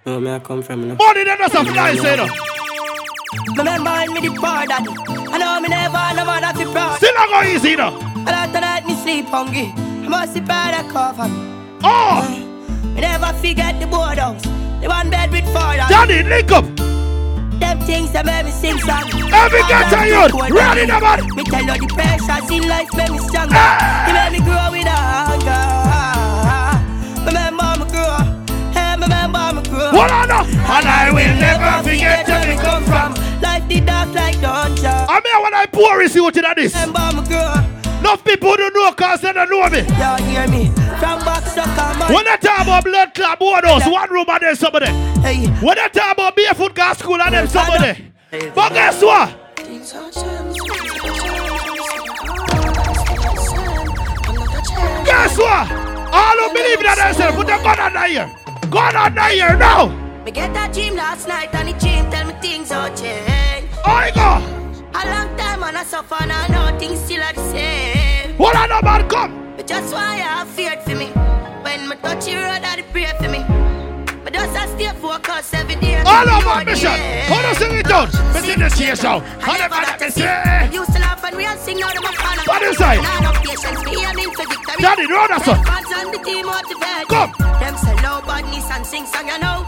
[0.04, 0.94] Where me I come from, you know?
[0.96, 2.26] Money that does a mm, fly, say no.
[3.56, 4.90] Remember when me the poor daddy.
[5.30, 6.96] I know me never, never that be proud.
[6.96, 7.96] Still not go easy, though.
[8.24, 9.72] I like that me sleep hungry.
[9.76, 11.28] I must be proud of cover.
[11.84, 12.24] Oh!
[12.94, 14.42] Me never forget the board house.
[14.80, 15.92] The one bed with four of me.
[15.92, 16.79] Daddy, link up.
[17.86, 19.04] Things that make me sing song.
[19.32, 21.26] Every ghetto youth, ready now, man.
[21.34, 23.56] Me tell you the pressures in life make me stronger.
[24.06, 25.64] You make me grow with a hunger.
[27.26, 28.22] Remember me grow.
[28.70, 29.90] Hey, remember me grow.
[29.92, 30.44] What I know?
[30.46, 33.14] And I will never forget where we come from.
[33.40, 34.86] Life the dark like dungeon.
[34.86, 36.74] I mean, when I pour is you to this.
[36.74, 37.69] Remember me grow.
[38.10, 39.86] Enough people don't know cause they don't know me.
[39.96, 40.66] Y'all hear me?
[40.98, 42.12] From back to come on.
[42.12, 44.86] When they talk about blood clot board house, one room and then somebody.
[45.20, 45.46] Hey.
[45.64, 48.10] When they talk about barefoot gas school and then somebody.
[48.52, 49.28] But guess what?
[55.04, 55.70] Guess what?
[56.12, 58.36] All who believe in themselves, put your gun under here.
[58.70, 59.86] Gun under here now.
[60.24, 63.68] Me get that dream last night and the dream tell me things all change.
[63.86, 64.59] I go.
[64.92, 68.36] A long time and I suffer and I know things still are the same.
[68.36, 69.54] What I know man come?
[69.56, 71.06] But just why I have feared for me.
[71.62, 73.44] When me touch the road, I pray for me.
[74.24, 76.02] But just I stay focused every day.
[76.04, 76.90] All over mission.
[77.30, 78.12] How to sing it out?
[78.34, 79.22] Me see the chase out.
[79.42, 80.20] I never got let me to see.
[80.22, 80.70] say.
[80.72, 82.38] Used to laugh and we are sing now them a fan.
[82.46, 82.98] What is that?
[83.00, 84.82] Now no patience for aiming for victory.
[84.82, 85.62] Daddy, no, that's all.
[85.62, 87.06] Fans and the team motivate.
[87.08, 87.32] Come.
[87.62, 89.64] Them say low badness and sing song, you know.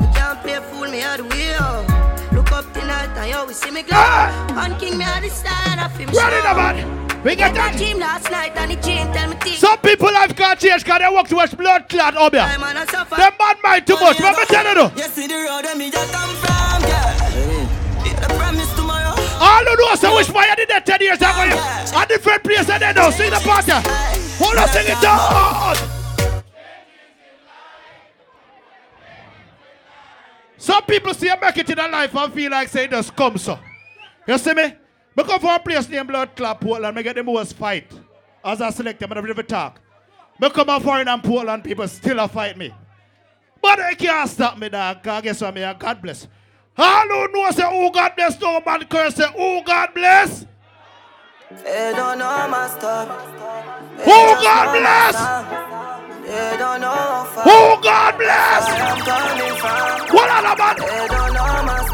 [0.00, 2.15] We can't play fool me out the wheel.
[2.56, 3.98] Look up tonight and you oh, always see me glow.
[3.98, 7.20] On King me at the stand of him Ready now, man.
[7.22, 7.76] We get that that.
[7.76, 9.58] dream last night and the dream tell me things.
[9.58, 12.48] Some people have can't change because they walk towards blood clot up oh, here.
[12.48, 14.16] Time and Them bad mind too much.
[14.24, 14.88] What me tell you though?
[14.96, 18.24] You see the road where me just come from, yeah.
[18.24, 19.12] I promise tomorrow.
[19.36, 21.28] All you know is I wish my did that 10 years ago.
[21.28, 21.92] yeah.
[21.92, 23.12] A different place and they know.
[23.12, 23.68] Sing the part.
[23.68, 23.84] yeah.
[24.40, 26.05] Hold on, sing it down.
[30.66, 33.38] Some people see a make it in their life and feel like say just come
[33.38, 33.56] so.
[34.26, 34.74] You see me?
[35.16, 36.96] Me come from a place named Blood Club Portland.
[36.96, 37.88] Me get the most fight.
[38.44, 39.80] As I select them, I never talk.
[40.40, 42.74] Me come from foreign and Portland people still a fight me.
[43.62, 45.04] But they can't stop me, dog.
[45.04, 45.60] Cause guess what, me?
[45.78, 46.26] God bless.
[46.76, 50.46] All who know say, oh God bless, no man curse say, oh God bless.
[51.62, 53.06] They don't know my story.
[53.98, 55.85] They Oh God bless.
[56.26, 58.66] They don't know how Oh God bless.
[58.66, 60.10] I'm coming from.
[60.10, 60.74] What other man?
[60.74, 61.86] They don't know my.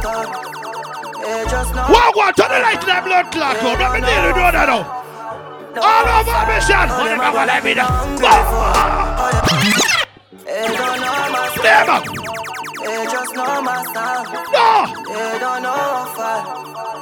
[1.22, 1.84] They just know.
[2.32, 3.78] Turn the light to that blood clot club?
[3.78, 4.88] Let me deal with that now.
[5.76, 6.88] All over mission.
[6.96, 7.84] What the fuck let me know?
[7.84, 8.42] Oh.
[10.44, 11.68] They don't know my story.
[11.68, 12.00] Never.
[12.82, 14.32] They just know my song.
[14.48, 14.96] No.
[15.12, 16.40] They don't know how far,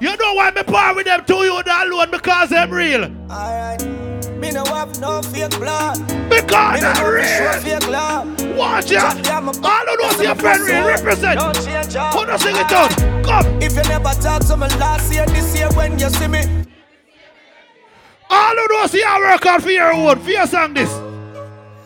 [0.00, 2.10] You know why me par with them two youth alone?
[2.10, 3.04] Because them real.
[3.28, 3.84] Alright.
[4.38, 5.98] Me no have no fake blood.
[6.30, 7.52] Because me no they're have real.
[7.52, 8.56] show fake love.
[8.56, 9.10] Watch ya.
[9.10, 11.40] All of those your friend real represent.
[11.40, 12.14] Don't change up.
[12.14, 12.90] Put us sing it out.
[13.24, 13.60] Come.
[13.60, 16.44] If you never talk to me last year, this year when you see me.
[18.30, 20.20] All of those here work hard for your own.
[20.20, 20.92] For your song this.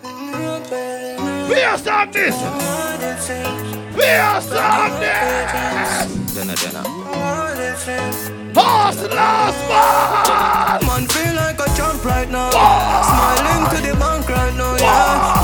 [0.03, 2.37] For your song this.
[3.95, 6.23] For your song this.
[6.35, 7.52] Jenna,
[7.85, 8.53] Jenna.
[8.55, 10.87] Hustlers, man.
[10.87, 12.51] Man feel like a champ right now.
[12.51, 13.07] Boss.
[13.09, 15.42] Smiling to the bank right now, yeah.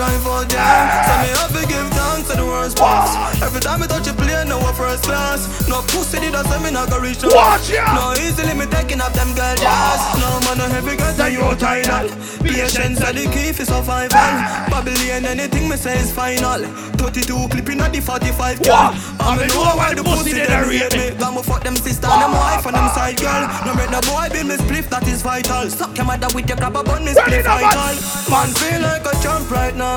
[0.00, 0.56] Be drive all day.
[0.56, 3.12] So me have to give thanks to the worst boss.
[3.42, 5.44] Every time I touch a plane, no one first class.
[5.68, 7.84] No pussy did I say me not gonna reach the Watch ya.
[7.94, 10.00] No easily me taking up them girl jazz.
[10.20, 12.08] No man no heavy girls that you title.
[12.40, 14.32] Patience are the key for survival.
[14.72, 16.64] Babylon anything me say is final.
[16.96, 18.92] 32 clipping at the 45 girl.
[19.20, 21.16] I me know why the pussy they don't rate me.
[21.18, 23.48] Got me fuck them sister and them wife and them side girl.
[23.66, 25.68] No make no boy build me spliff that is vital.
[25.68, 27.92] Suck your mother with your grab up on me spliff vital.
[28.32, 29.89] Man feel like a champ right now.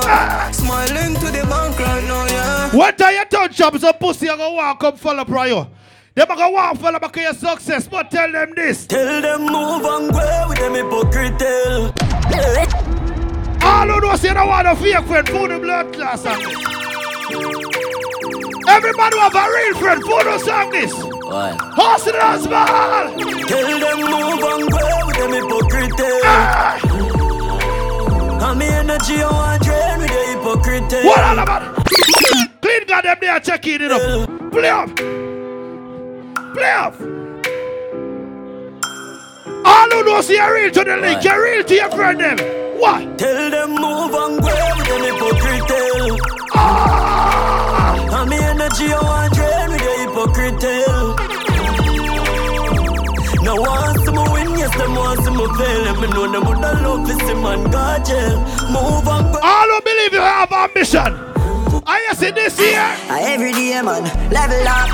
[0.52, 2.70] Smiling to the bank right now, yeah.
[2.76, 5.66] What are you touch up some pussy you gonna walk up follow prior?
[6.14, 8.86] Them a go walk follow back your success, but tell them this.
[8.86, 11.42] Tell them move and go with them hypocrite.
[13.62, 16.58] All of those you don't want a fake friend, put the blood class on this.
[18.68, 20.92] Everybody have a real friend, put us on this.
[21.24, 21.56] Why?
[21.58, 23.18] Hustlers, man.
[23.46, 25.92] Tell them move and go with them hypocrite.
[26.24, 26.78] Ah.
[28.50, 29.64] And me energy oh, I want
[30.74, 31.06] drain with the hypocrite.
[31.06, 31.86] What all about?
[32.60, 34.50] Clean got them there checking it up.
[34.50, 34.96] Play up.
[36.54, 37.00] Play up.
[39.66, 42.38] All who know see you real to the link, you real to your friend them.
[42.78, 43.18] What?
[43.18, 46.20] Tell them move and with them hypocrite.
[46.54, 48.20] Ah.
[48.20, 49.33] And me energy I want
[55.46, 55.82] them want some fail.
[55.84, 58.36] Let me know them would love this man, God, yeah.
[58.72, 59.40] Move and go.
[59.42, 61.14] All who believe you have ambition.
[61.86, 62.80] I you see this here?
[63.10, 64.88] Every day, man, level up,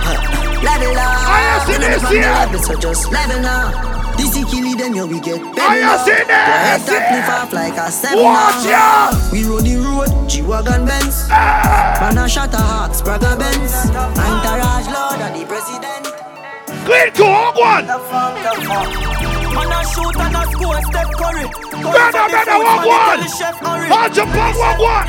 [0.63, 1.23] level up.
[1.29, 2.23] I see Me no this depend on here.
[2.33, 4.17] level, So just level up.
[4.17, 5.63] This is killing them, yo, we get better.
[5.63, 5.97] I now.
[6.05, 7.17] see Go ahead, this top here.
[7.17, 8.23] lift off like a seven.
[8.25, 9.11] Watch now.
[9.15, 9.31] ya.
[9.33, 11.27] We run the road, G-Wagon Benz.
[11.31, 11.97] Ah.
[12.01, 13.73] Man, a shot a Hawks, Braga Benz.
[13.95, 16.05] Entourage Lord of the President.
[16.85, 19.10] Clean to hug one.
[19.55, 21.47] Man, a shoot and a score, Steph Curry.
[21.83, 23.21] Brother, brother, walk one.
[23.91, 25.07] Hold your punk, walk one.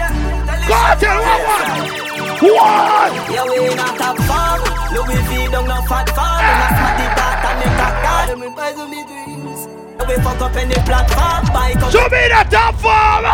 [0.67, 2.01] Cartel, walk one.
[2.41, 3.13] One.
[3.30, 4.62] Yeah, we not top farm.
[4.93, 6.41] Louis V don't no Phat Farm.
[6.41, 8.25] And I smack the dot and make that god.
[8.30, 9.62] Them with pies on me dreams.
[10.08, 11.45] We fuck up any platform.
[11.54, 11.91] Bike up.
[11.91, 13.25] Show me the top form.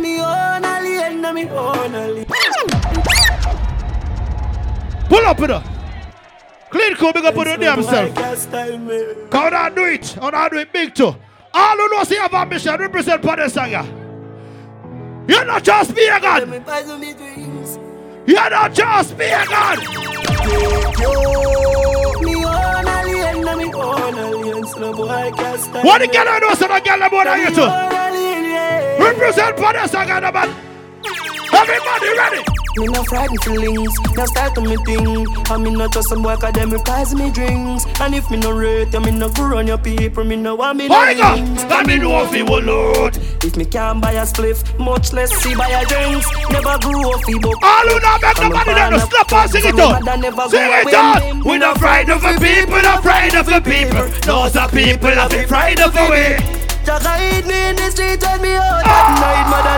[0.00, 2.26] Me own alien, na me own alien.
[5.08, 5.77] Pull up with her.
[6.70, 8.14] Clean cool, big up on your damn self.
[9.30, 10.16] Come on, do it.
[10.20, 11.14] Come on, do it big too.
[11.54, 13.86] All who know see have ambition, represent Padesanga.
[15.28, 15.94] You're not just.
[15.94, 16.08] Me
[16.60, 17.00] pies on.
[18.26, 19.16] You're not just.
[19.16, 19.24] Me
[22.44, 24.66] own alien, na me own alien.
[24.66, 27.38] So no boy can style What the girl I know, so the girl about Me
[27.38, 27.68] you too.
[29.04, 30.67] Represent Padesanga, man.
[31.52, 32.44] Everybody ready?
[32.78, 35.26] Me no frightened feelings, no start to me thing.
[35.50, 37.84] And me not just some boy cause them replies me drinks.
[38.00, 40.78] And if me no rate, you me no go run your people, me no want
[40.78, 40.94] me go?
[40.94, 41.64] links.
[41.64, 43.16] Let me know if you will load.
[43.42, 46.26] If me can't buy a spliff, much less see buy a drinks.
[46.50, 47.58] Never grew up fi book.
[47.62, 50.50] All who not make nobody them to stop and sing it out.
[50.50, 51.44] Sing it out.
[51.44, 54.06] We not afraid of the people, not afraid of the people.
[54.22, 56.58] Those are people that be afraid of the way.
[56.88, 58.88] Just hide me in the street when me out ah!
[58.88, 59.46] at night.
[59.52, 59.77] Mother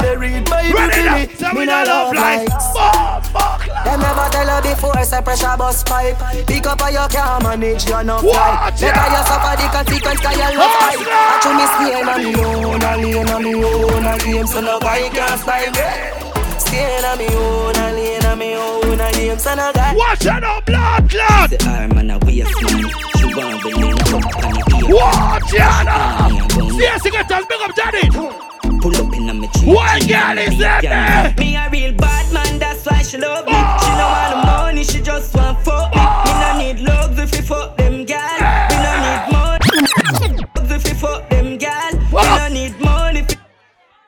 [1.80, 1.86] me.
[1.86, 3.70] Say Me we no not love life.
[3.84, 6.18] Them never tell her before, say pressure bus pipe.
[6.46, 8.70] Pick up on your car, manage you no fly.
[8.70, 9.10] Watch Later ya.
[9.10, 10.98] you suffer the consequence, cause you love fight.
[11.00, 14.60] I show me staying on me own, a lane on me own, a game, so
[14.60, 16.30] no guy can style me.
[16.58, 19.94] Staying on me own, a lane on me own, a game, so no guy.
[19.94, 21.50] Watch out, no blood clot.
[21.50, 22.88] The arm and a waist man.
[23.16, 24.94] She want to link up on the ear.
[24.94, 26.50] Watch out.
[26.52, 27.48] See, sing it out.
[27.48, 28.49] Big up, Johnny.
[28.80, 29.74] Pull up in a me tree.
[29.74, 31.34] What girl is that?
[31.38, 33.52] Me a real bad man, that's why she love me.
[33.54, 33.76] Oh.
[33.82, 36.00] She no want the money, she just want fuck me.
[36.00, 36.24] Oh.
[36.24, 38.38] Me no need love if you fuck them gal.
[38.70, 41.92] Me no need money if you fuck them gal.
[41.92, 43.26] Me no need money.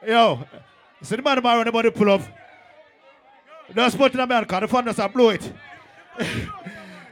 [0.07, 0.39] Yo,
[1.03, 2.23] see the man tomorrow when the body pull up.
[3.75, 5.53] Just put in a man, the fun just blow it.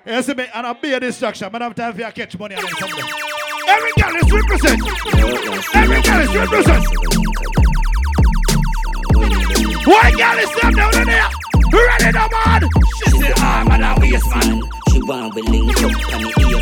[0.07, 1.53] you see me, and I'll be a distraction.
[1.53, 3.30] Man, have time for you to catch money and then something.
[3.71, 4.81] Every girl is represent.
[5.75, 6.85] Every girl is represent.
[9.87, 11.29] Why girl is stand down there?
[11.73, 12.63] Ready now, man.
[12.97, 14.63] She say, ah, man, I waste, man.
[14.91, 16.61] She want we link up on the ear.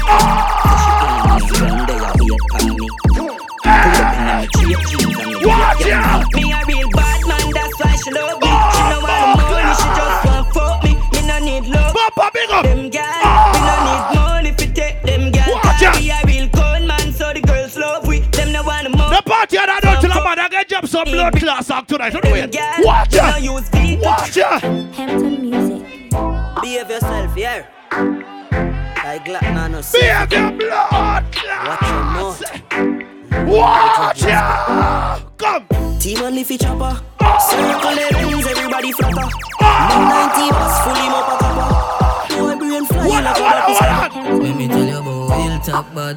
[0.68, 2.87] So she can't run there, wait for me.
[3.14, 6.35] Pull up in my cheap jeans and the Watch out!
[6.35, 8.53] Me a real bad man, that's why she love me.
[8.75, 10.92] She no want money, she just want fuck me.
[11.12, 11.94] Me no need love.
[11.94, 12.64] Papa, big up.
[12.64, 13.27] Them gal,
[19.52, 19.66] no money.
[19.66, 22.12] The party I don't tell man I get jump some blood class song tonight.
[22.12, 22.56] Don't wait.
[22.80, 23.42] Watch Me no out.
[23.42, 24.00] use feet.
[24.00, 24.62] Watch out.
[24.62, 26.11] Hampton Music.
[26.62, 27.66] Behave yourself, yeah.
[29.04, 32.42] Like Glock Nano Be a good blood Watch your mouth.
[33.46, 35.38] Watch out.
[35.38, 35.66] Come.
[35.98, 37.00] Team only fi chopper.
[37.20, 37.38] Ah!
[37.38, 39.14] Circle the rings, everybody flutter.
[39.14, 39.30] Nine
[39.61, 39.98] ah!
[40.12, 41.70] ninety bus, full him up a copper.
[42.37, 44.18] Boy brain fly What like up, a what up, what rocket.
[44.18, 44.42] up?
[44.42, 46.16] Let me tell you about Hilltop bad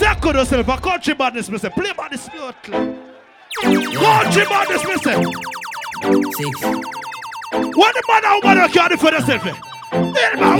[0.00, 1.68] Second yourself, a country madness, Mister.
[1.68, 2.88] Play madness, blood clot.
[3.62, 5.12] Country madness, Mister.
[6.32, 6.60] Six.
[7.76, 9.44] What the man and woman can do for themselves?
[9.44, 9.52] Me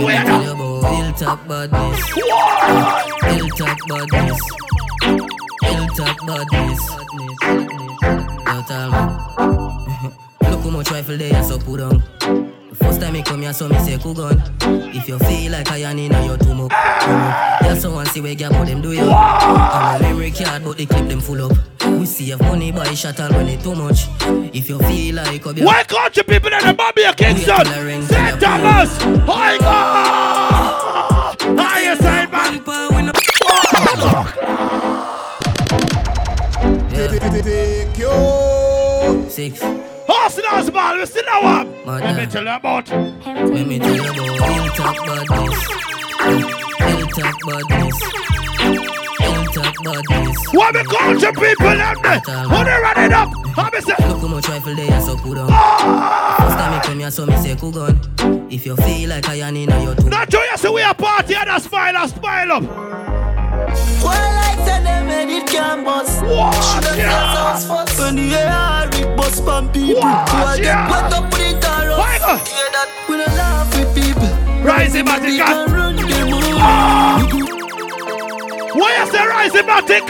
[0.05, 0.81] where Tell now.
[0.91, 2.15] Hilltop badness.
[2.17, 3.23] What?
[3.23, 4.41] Hilltop badness.
[5.63, 6.81] Hilltop badness.
[8.45, 8.97] Yo, tell me.
[10.51, 12.50] Look how much rifle they so put on.
[12.71, 14.39] The first time me come here, so me say Kugan.
[14.95, 16.71] If you feel like I am in your much.
[16.71, 19.09] yeah, so one see where gap what them do you.
[19.09, 21.57] I'm a memory card, but the clip them full up.
[21.85, 24.07] We save money by shuttle when it too much.
[24.55, 27.65] If you feel like up your Why country people in the Bobby Kingston?
[27.65, 28.39] St.
[28.39, 28.97] Thomas.
[29.27, 31.35] Hi, God.
[31.59, 32.63] Hi, side man.
[36.89, 39.29] Take you.
[39.29, 39.90] Six.
[40.23, 40.99] Hustlers, man.
[40.99, 41.85] We still know him.
[41.87, 42.89] Let me tell you about.
[42.89, 44.17] Let me tell you about
[44.51, 45.57] Hilltop badness.
[46.77, 47.97] Hilltop badness.
[49.19, 50.37] Hilltop badness.
[50.53, 52.19] What the country people them there?
[52.19, 53.29] Who they running up?
[53.55, 53.95] How me say?
[54.07, 55.49] Look how much rifle they are so put on.
[55.51, 56.35] Ah!
[56.37, 58.53] First time me come here, so me say Kugan.
[58.53, 60.09] If you feel like I am in your tumor.
[60.11, 62.63] Not you say we a party and a smile and smile up.
[64.03, 66.21] Well, I tell them and it can bust.
[66.23, 67.09] Watch Should ya.
[67.09, 67.99] have first.
[67.99, 70.01] When the air it bust from people.
[70.01, 70.61] Watch Who I ya.
[70.61, 72.21] get wet up with it and Why rust.
[72.25, 72.33] go?
[72.51, 72.87] Hear that?
[73.09, 74.31] We don't laugh with people.
[74.63, 75.39] Rising Matic.
[75.41, 76.57] and run them over.
[76.59, 77.27] Ah.
[78.73, 80.05] Why you say rising Matic?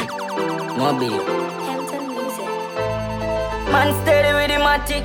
[0.78, 1.24] Mobile.
[3.72, 5.04] Man steady with the matic.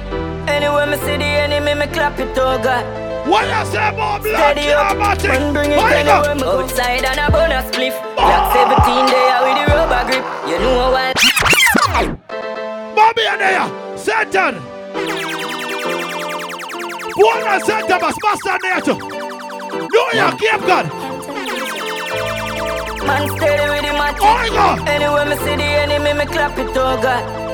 [0.48, 2.84] Anyway, me see the enemy, me clap it, oh God.
[3.26, 4.38] Why you say more blood?
[4.38, 6.60] Steady up, man bring it Why you anywhere, me go?
[6.60, 7.94] outside and a bonus spliff.
[8.14, 10.24] Black 17 there with the rubber grip.
[10.46, 11.14] You know what?
[12.94, 13.66] Bobby and there.
[13.98, 14.54] Satan.
[17.16, 18.98] One and Satan must master there too.
[19.90, 20.86] New York, Cape God.
[23.06, 24.22] Man steady with the matic.
[24.22, 24.88] Oh, God.
[24.88, 27.45] Anyway, me see the enemy, me clap it, oh God.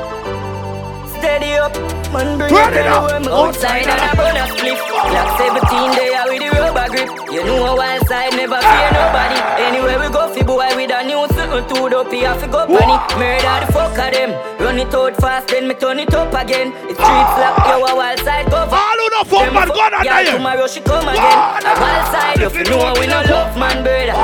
[1.23, 1.71] Steady up,
[2.11, 3.07] man bring Turn it up.
[3.31, 4.75] outside and a bonus spliff.
[5.07, 7.07] Black 17 there with the rubber grip.
[7.31, 8.99] You know a wild side, never fear ah!
[8.99, 9.39] nobody.
[9.71, 12.99] Anywhere we go, fi boy with a new something to do, have to go funny.
[13.15, 14.35] Murder the fuck of them.
[14.59, 16.75] Run it out fast, then me turn it up again.
[16.91, 18.75] It's streets lock, yo a wild side go for.
[18.75, 18.83] Ah!
[18.83, 21.39] All who no fuck man, go on Yeah, tomorrow she come again.
[21.63, 24.19] A wild side, if you know we no love man, brother.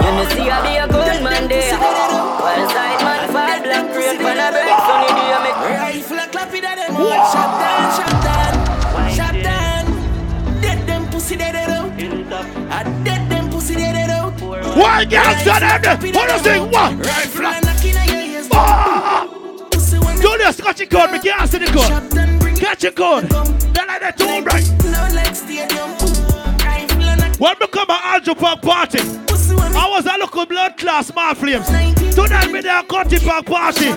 [0.00, 1.76] You know see I be a good man there.
[1.76, 5.27] Wild side man, fall black rain, pan a break, sunny day
[7.32, 10.62] Shot down, shot down, shot down.
[10.62, 11.92] Dead them pussy dead it out.
[12.72, 14.40] I dead them pussy dead it out.
[14.74, 15.82] Why girls are them
[16.42, 16.62] there?
[16.62, 16.72] What?
[16.72, 17.06] What?
[17.06, 18.48] Rifle a knocking at your ears.
[18.50, 19.28] Ah!
[19.70, 20.16] Pussy when
[20.56, 21.12] catch your gun.
[21.12, 22.56] Me can't see the gun.
[22.56, 23.28] Catch your gun.
[23.28, 24.66] They're like that too bright.
[24.84, 25.90] no like stadium.
[26.64, 27.38] Rifle a knock.
[27.38, 29.27] When we come at Andrew Park party,
[29.98, 31.66] Pussy when I was a local blood class small flames.
[32.14, 33.90] Tonight me there Country Park party.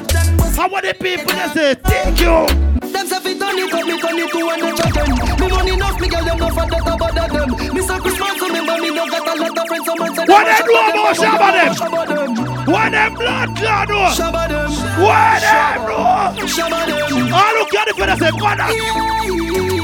[0.56, 1.76] How what the people they say?
[1.76, 2.48] Thank you.
[2.90, 5.10] Them say fi it me it to chat them.
[5.40, 7.50] Me money enough, me girl them no for that about that them.
[7.74, 9.86] Me Christmas so me no got a lot of friends.
[9.86, 11.72] Some man say What them they do about Shabba them?
[12.66, 13.94] What them blood clot do?
[14.18, 14.72] Shabba them.
[15.02, 16.46] What them do?
[16.50, 17.34] Shabba them.
[17.34, 18.58] All look at the fellas say, God,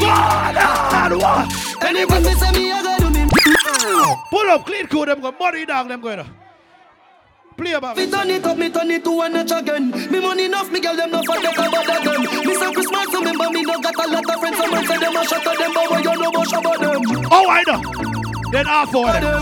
[0.02, 1.46] God, what?
[1.84, 3.07] Anyone me say me a go do.
[4.30, 6.26] Pull up, clean cool them go, money down them going.
[7.58, 8.12] Play about Me it.
[8.12, 9.90] turn it up, me turn it to one notch again.
[10.12, 12.22] Me money enough, me girl them no forget about that them.
[12.22, 14.58] Me say Christmas, remember me no got a lot of friends.
[14.58, 17.28] Some say them a shot at them, but when you know about Shabba them.
[17.32, 17.82] Oh, I know.
[18.52, 19.42] Then half for them.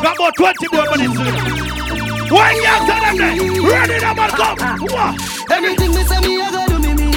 [0.00, 2.34] Got about 20 more minutes to.
[2.34, 3.34] One young to them there.
[3.66, 4.58] Ready them and come.
[4.86, 5.50] What?
[5.50, 7.10] Anything me say me a go do me me.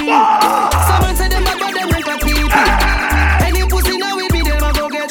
[0.82, 2.50] Some say them a bad them like a people.
[2.50, 3.46] Eh.
[3.46, 5.10] Any pussy now we be them a go get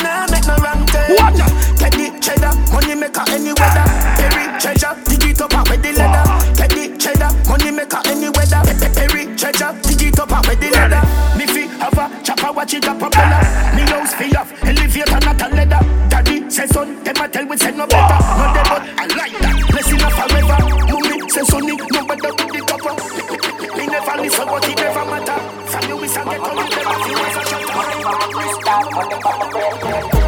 [1.17, 1.53] Watch out.
[1.79, 3.85] Get the cheddar, money maker any weather.
[4.17, 6.23] Perry treasure, dig it up and with the leather.
[6.55, 8.61] Get the cheddar, money maker any weather.
[8.65, 11.01] Pe- pe- Perry treasure, dig it up and with the leather.
[11.37, 13.41] Me fi have a chopper, watch it a propeller.
[13.75, 15.81] Me house fi off, elevator not a leather.
[16.09, 18.17] Daddy say son, them a tell we say no better.
[18.37, 19.55] No dey but I like that.
[19.71, 20.59] Blessing a forever.
[20.91, 22.93] Mommy say sonny, no better with the cover.
[23.77, 25.39] Me never listen, but it never matter.
[25.71, 27.51] From you we say get on it, never feel as a
[29.83, 30.20] Yeah,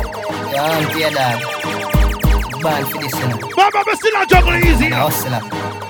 [0.57, 1.41] I'm here, dad.
[2.61, 3.39] Bad for this, you know.
[3.57, 4.89] Mama, but still a juggle easy.
[4.89, 5.41] Hustler.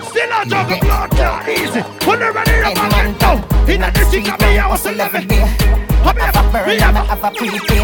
[0.09, 1.81] Still a juggle blood clot easy.
[2.05, 3.37] When they ready to back it down.
[3.69, 5.43] In the street, I be a hustle every day.
[5.43, 7.83] I be a, me have a, have a prepay.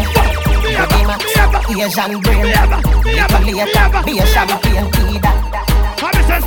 [0.64, 2.42] me have a, me have a, Asian brain.
[2.42, 4.02] me have a, me have a, me have a.
[4.04, 5.50] Be a champagne kid.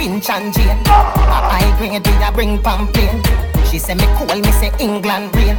[0.03, 0.83] Finch and Jane.
[0.87, 1.13] Oh.
[1.15, 3.25] A high grade, we a bring pamphlet.
[3.67, 5.57] She say me cool, me say England rain.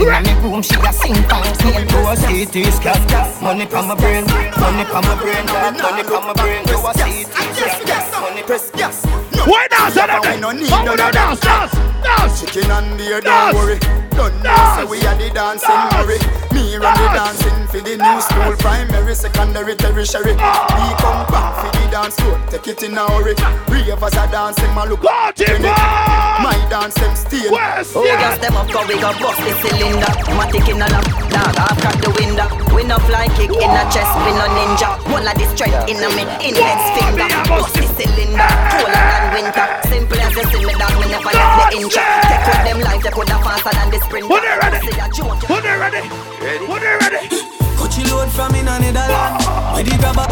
[0.00, 1.88] Inna me room, she a sing pamphlet.
[1.88, 4.24] Do a CT scan, money from my brain,
[4.58, 6.64] money from my brain, money from my brain.
[6.64, 9.04] Do a CT scan, money press gas.
[9.46, 10.22] Why dance on them?
[10.24, 12.40] We no need no dance, dance.
[12.40, 13.78] Chicken and beer, don't worry.
[14.10, 16.18] Don't know, we are the dancing Murray.
[16.70, 20.34] Me run the dancing for the new school, primary, secondary, tertiary.
[20.34, 20.38] We
[21.02, 23.34] come back for the dance floor, take it in a hurry.
[23.66, 25.02] Ravers are dancing, my look.
[25.02, 25.34] My
[26.70, 27.48] dance them stay.
[27.50, 30.14] Oh, gas them up, cause we got bust the cylinder.
[30.38, 32.69] Matic in a lap, dog, I've got the window.
[32.80, 34.96] We no fly kick in a chest, we no ninja.
[35.12, 37.28] One of the strength in a me index finger.
[37.44, 39.68] Bust the cylinder, colder than winter.
[39.84, 41.92] Simple as you see me, dog, me never left the inch.
[41.92, 44.32] Take with them life, they coulda faster than the sprinter.
[44.32, 44.80] When they ready?
[44.80, 45.44] See that joke.
[45.44, 46.08] When they ready?
[46.40, 46.64] Ready?
[46.64, 47.28] When they ready?
[47.76, 49.44] Coachy load from in a Netherlands.
[49.76, 50.24] Where the grabber.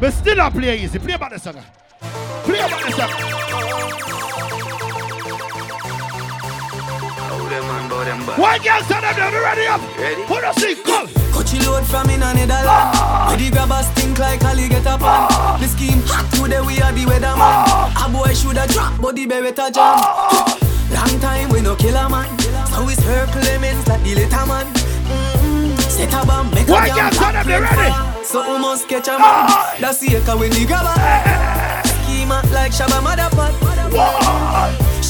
[0.00, 0.98] But still a play easy.
[0.98, 1.62] Play about the song.
[2.42, 3.63] Play about the song.
[7.44, 9.30] Why gangster them there?
[9.30, 9.80] We ready up?
[9.98, 10.22] Ready?
[10.24, 10.76] Who don't sing?
[10.82, 11.08] Come.
[11.32, 12.64] Coachy load from in a Netherlands.
[12.96, 13.26] Ah.
[13.28, 15.28] Where the grabbers stink like alligator pan.
[15.28, 15.56] Ah.
[15.60, 17.36] The scheme hot today, we are the weatherman.
[17.68, 18.06] Ah.
[18.08, 20.00] A boy shoulda drop, but the beretta jam.
[20.90, 22.28] Long time we no kill a man.
[22.72, 24.66] So we circle lemons like the little man.
[25.04, 25.78] Mm-mm.
[25.90, 26.96] Set a bomb, make Why a jam.
[26.96, 28.24] can't son of them ready?
[28.24, 29.48] So we must catch a man.
[29.80, 30.96] That's the echo when the grabber.
[32.08, 33.52] Schema like Shabba Motherpot.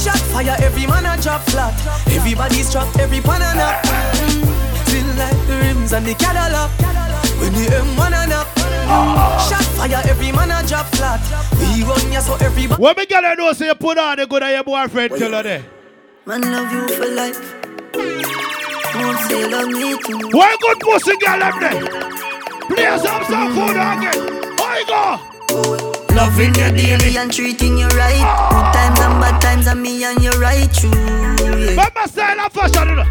[0.05, 1.73] Shot fire, every man a drop flat.
[2.13, 3.83] Everybody's trapped, every pan a knock.
[3.85, 4.87] Mm.
[4.87, 6.71] Still like the rims and the Cadillac.
[7.41, 8.47] When the M1 a knock.
[8.85, 9.49] Mm.
[9.49, 11.21] Shot fire, every man a drop flat.
[11.59, 12.83] We run ya so everybody.
[12.83, 15.65] When me girl know say you put on the good of your boyfriend killer there.
[16.27, 17.41] Man love you for life.
[17.95, 20.37] Won't say love me too.
[20.37, 21.81] Why good pussy girl them there?
[22.69, 24.57] Play some some food again.
[24.59, 25.84] Why go?
[26.15, 28.23] Loving you daily and treating you right.
[28.51, 30.91] Good times and bad times and me and you right true.
[30.91, 31.75] Yeah.
[31.75, 33.05] Remember style and fashion, you know?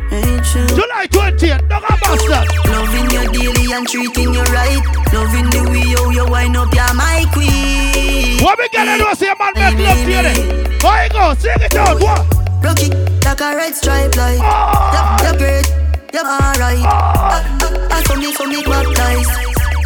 [0.72, 2.48] July 20th, don't bastard.
[2.72, 4.80] Loving you daily and treating you right.
[5.12, 8.40] Loving the way you, you wind up, you're my queen.
[8.42, 10.80] What me girl know say man make love to you there?
[10.80, 11.34] Why go?
[11.36, 12.20] Sing it out, what?
[12.64, 12.94] Rock it
[13.26, 14.40] like a red stripe light.
[14.42, 15.20] Ah.
[15.20, 15.68] You're, you're great,
[16.14, 16.80] you're alright.
[16.80, 17.44] I,
[17.92, 19.30] I, I saw me, so me baptized.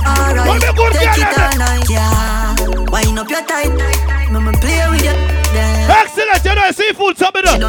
[0.06, 1.90] Alright, What me good take it all night.
[1.90, 2.47] Yeah,
[2.92, 3.72] wind up your tight.
[4.32, 5.16] Mama play with you.
[5.90, 7.62] Excellent, you know seafood something she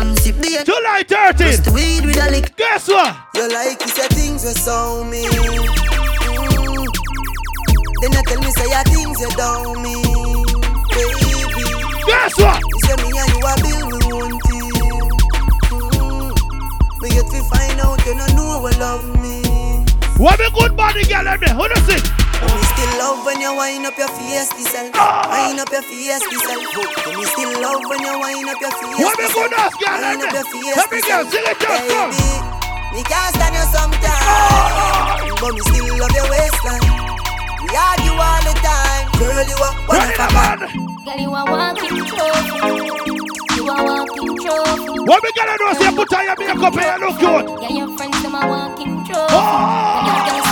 [0.58, 0.66] up.
[0.66, 1.74] July Just 13th.
[1.74, 2.56] weed with a lick.
[2.56, 3.16] Guess what?
[3.34, 5.24] You like you say things you saw me.
[5.24, 6.86] Mm.
[8.00, 9.94] Then you tell me say your things you down me,
[10.94, 11.64] baby.
[12.06, 12.60] Guess what?
[12.60, 14.72] You say me and you a build me one thing.
[15.94, 16.30] Mm.
[17.02, 19.42] Me yet we find out you don't know what love me.
[20.18, 21.54] What me good body girl them there?
[21.54, 22.17] Who don't sing?
[22.42, 24.94] Me still love when you wind up your face, self.
[25.30, 26.62] Wind up your face, self.
[27.16, 28.98] Me still love when you wind up your face.
[29.02, 30.46] What me good ass girl them Wind up there?
[30.46, 32.12] your face, Every girl sing it out, come.
[32.94, 36.86] Me can't stand you sometimes, but me still love your waistline.
[37.62, 39.42] We argue all the time, girl.
[39.44, 40.62] You are one of a kind.
[41.04, 42.58] Girl, you a walking trophy.
[43.56, 44.98] You a walking trophy.
[45.04, 47.44] What me girl know say put on your makeup and you look good.
[47.62, 49.34] Yeah, your friends them a walking trophy.
[49.36, 50.26] Oh!
[50.28, 50.47] And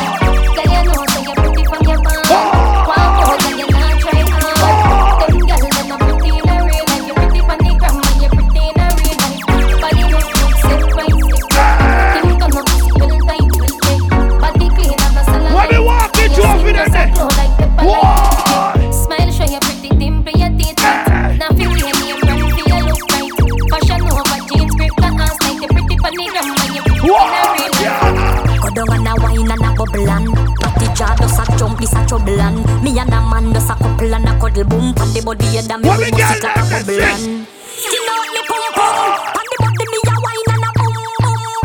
[31.78, 34.94] this a trouble and me and a man does a couple and a cuddle boom.
[34.94, 37.46] Pan the body head and me we must like a bubble and
[37.92, 38.94] You know me pum pum.
[39.34, 41.64] Pan the body me a wine and a boom boom.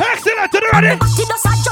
[0.00, 1.63] Excellent, to the ready.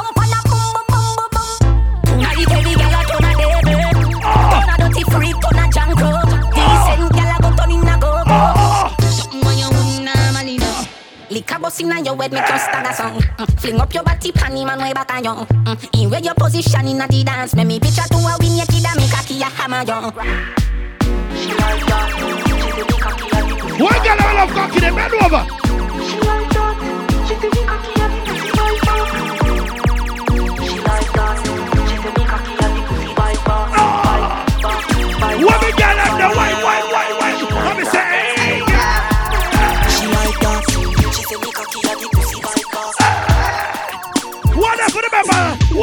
[11.72, 13.20] Bust inna your head, make you stagger song.
[13.20, 13.60] Mm.
[13.60, 15.30] Fling up your body, panty man way back on you.
[15.30, 16.02] Mm.
[16.02, 18.96] In where your position inna the dance, make me picture to a win naked and
[18.96, 20.12] make a key a hammer you.
[23.82, 25.46] One girl I love cocky, them bend over.
[35.42, 36.01] What we girl them the wine,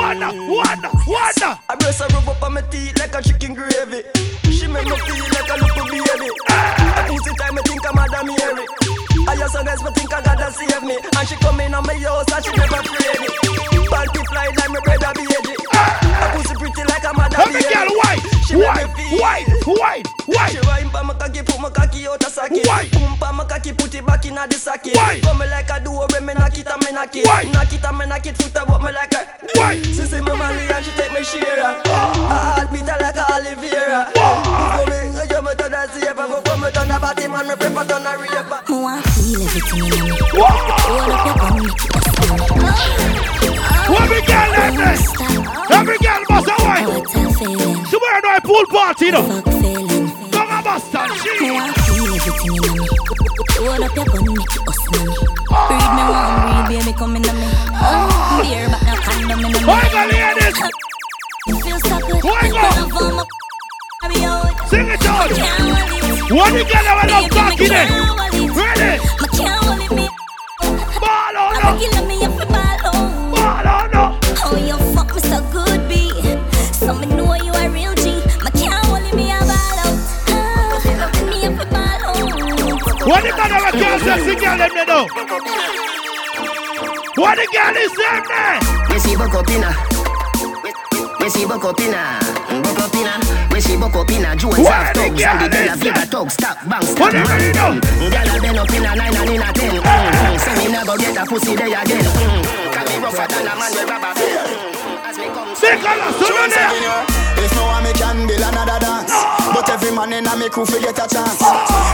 [0.10, 1.57] One, one, one.
[1.70, 4.01] I breast her rub up on my teeth like a chicken gravy.
[4.45, 6.32] She make me feel like a little baby.
[6.49, 8.79] A pussy time I think I'm Madam Mary.
[9.40, 11.00] I just so guys me think I gotta save me.
[11.00, 13.28] And she come in on my house and she never afraid me.
[13.88, 15.56] Panty fly like my brother baby.
[15.56, 17.72] A pussy pretty like a Madam Let me Mary.
[17.72, 20.52] girl white, She white, white, white, white.
[20.52, 22.68] She wine pa my cocky, put my cocky out a socket.
[22.68, 22.92] White.
[22.92, 24.98] Boom pa my cocky, put it back in a the socket.
[24.98, 25.24] White.
[25.24, 27.24] Come me like a duo when me knock it and me knock it.
[27.26, 27.48] White.
[27.56, 29.24] Knock it and me knock it, foot up me like a.
[29.56, 29.86] White.
[29.88, 31.64] She say me Mali and she take me share.
[31.64, 31.80] Ah.
[31.88, 34.12] I heart beat her like a Oliveira.
[34.12, 34.84] Before ah.
[34.84, 36.28] me, you me turn a saver.
[36.28, 38.60] Before oh, me turn a body man, me prefer turn a raper.
[39.30, 40.18] Me feel everything in me.
[40.34, 41.94] Hold up your gun, make it.
[43.90, 45.04] What we girl them this?
[45.70, 46.90] Every girl must have wine.
[47.92, 49.26] Tomorrow night pool party, you know.
[50.32, 51.52] Come on, Boston, Me she.
[51.52, 52.86] want feel everything in me.
[53.54, 55.14] Hold up your gun, make it bust down.
[55.70, 57.30] Breed me one, breed baby come in me.
[57.30, 59.60] Oh, beer but no condom in me.
[59.64, 60.58] Why go ladies?
[61.62, 62.24] Feel so good.
[62.24, 62.56] Why go?
[62.56, 63.28] When I form up,
[64.02, 64.70] I be out.
[64.70, 66.09] Sing it out.
[66.30, 66.54] Can't hold it.
[66.54, 67.70] What the girl I love talking me it?
[67.70, 68.14] can't.
[68.54, 69.02] Ready?
[69.02, 70.06] Me can't hold it, me.
[71.02, 71.74] Ball on I'm no.
[71.74, 73.34] a killer, me up ball on.
[73.34, 74.14] Ball.
[74.46, 76.14] Oh, you fuck me so good, B.
[76.72, 78.22] So me know you a real G.
[78.46, 79.98] Me can't hold me a ball out.
[81.26, 82.30] Me up for ball on.
[83.10, 85.10] What the man of a girl sexy girl them they know?
[87.18, 88.60] What the girl is them there?
[88.94, 89.90] We see buck up inna.
[93.60, 94.36] We- We see buck up inna.
[94.36, 94.39] Buck up inna.
[94.39, 94.39] We see buck up inna.
[94.39, 96.07] Jones Where have the thugs girl and the Della is Viva that?
[96.10, 96.34] thugs.
[96.34, 97.82] Stop, bang, stop, What the hell you man.
[97.82, 99.76] Mm, Girl a bend up inna nine and inna ten.
[99.76, 100.39] Mm, mm.
[100.39, 102.05] Say me never get a pussy there again.
[102.07, 102.72] Mm, mm.
[102.72, 105.03] Can me rougher than a man with rubber band.
[105.03, 105.51] As me come.
[105.60, 107.03] Big color, so no there.
[107.43, 109.12] If no one me can build another dance
[109.51, 111.39] But every man in a me crew fi get a chance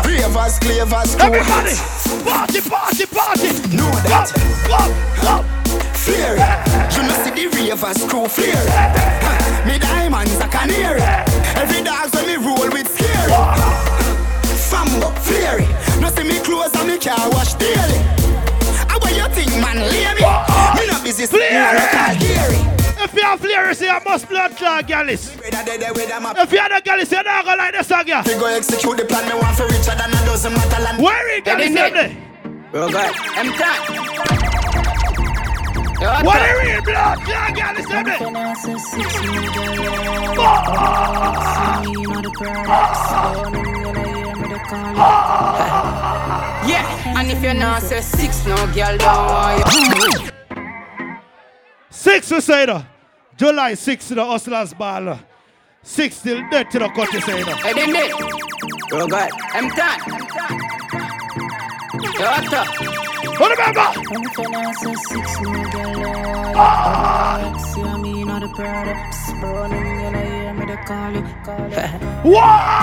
[0.06, 1.74] Ravers, clavers, crew Everybody,
[2.26, 3.50] party, party, party.
[3.74, 4.30] Know that
[4.70, 4.90] Whoa,
[5.22, 5.42] whoa.
[5.94, 6.38] Flare
[6.94, 8.66] You know see the ravers crew flare
[9.66, 11.02] Me diamonds a canary
[11.66, 13.32] Every dog when me roll with scary
[14.70, 15.66] Fambo, flare
[16.00, 17.98] No see me clothes and me car wash daily
[18.86, 20.22] How what you think man, lady?
[20.22, 22.14] Me no busy sitting on a call
[23.04, 25.34] If you have flares, you must blood clot gallis.
[25.34, 28.24] If you have the gallis, you're not gonna like the song, yeah.
[28.24, 31.44] Go execute the plan, me want for richer than a dozen metal and Where is
[31.44, 32.72] gallis?
[32.72, 34.35] Bro, God, I'm done.
[35.98, 38.20] What are real blood clot gallis them there?
[46.68, 50.30] Yeah, and if you're not say six, no girl don't want you.
[51.90, 52.86] Six we say no.
[53.38, 55.20] July 6 to the Hustlers Ball.
[55.84, 57.56] Six till dead to the cut you say no.
[57.56, 58.12] Hey, then, then.
[58.90, 60.00] Bro, God, I'm done.
[62.20, 62.68] Yo, what up?
[63.40, 63.92] What remember?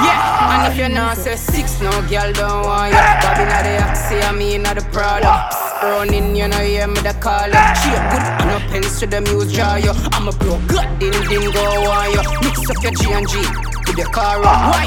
[0.05, 3.01] Yeah, and if you're not say six, no girl don't want you.
[3.23, 5.55] Bobby not the oxy, I mean not the product.
[5.83, 7.67] Running, you know, hear me the call you.
[7.81, 9.93] Cheer good and no pens to the muse jar you.
[10.13, 12.23] I'm a bro, God, didn't didn't go on you.
[12.43, 13.39] Mix up your G and G
[13.87, 14.41] with the car.
[14.41, 14.87] Why?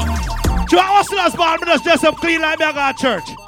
[0.70, 3.45] To our Hustlers Ball, me just dress up clean like me I go to church.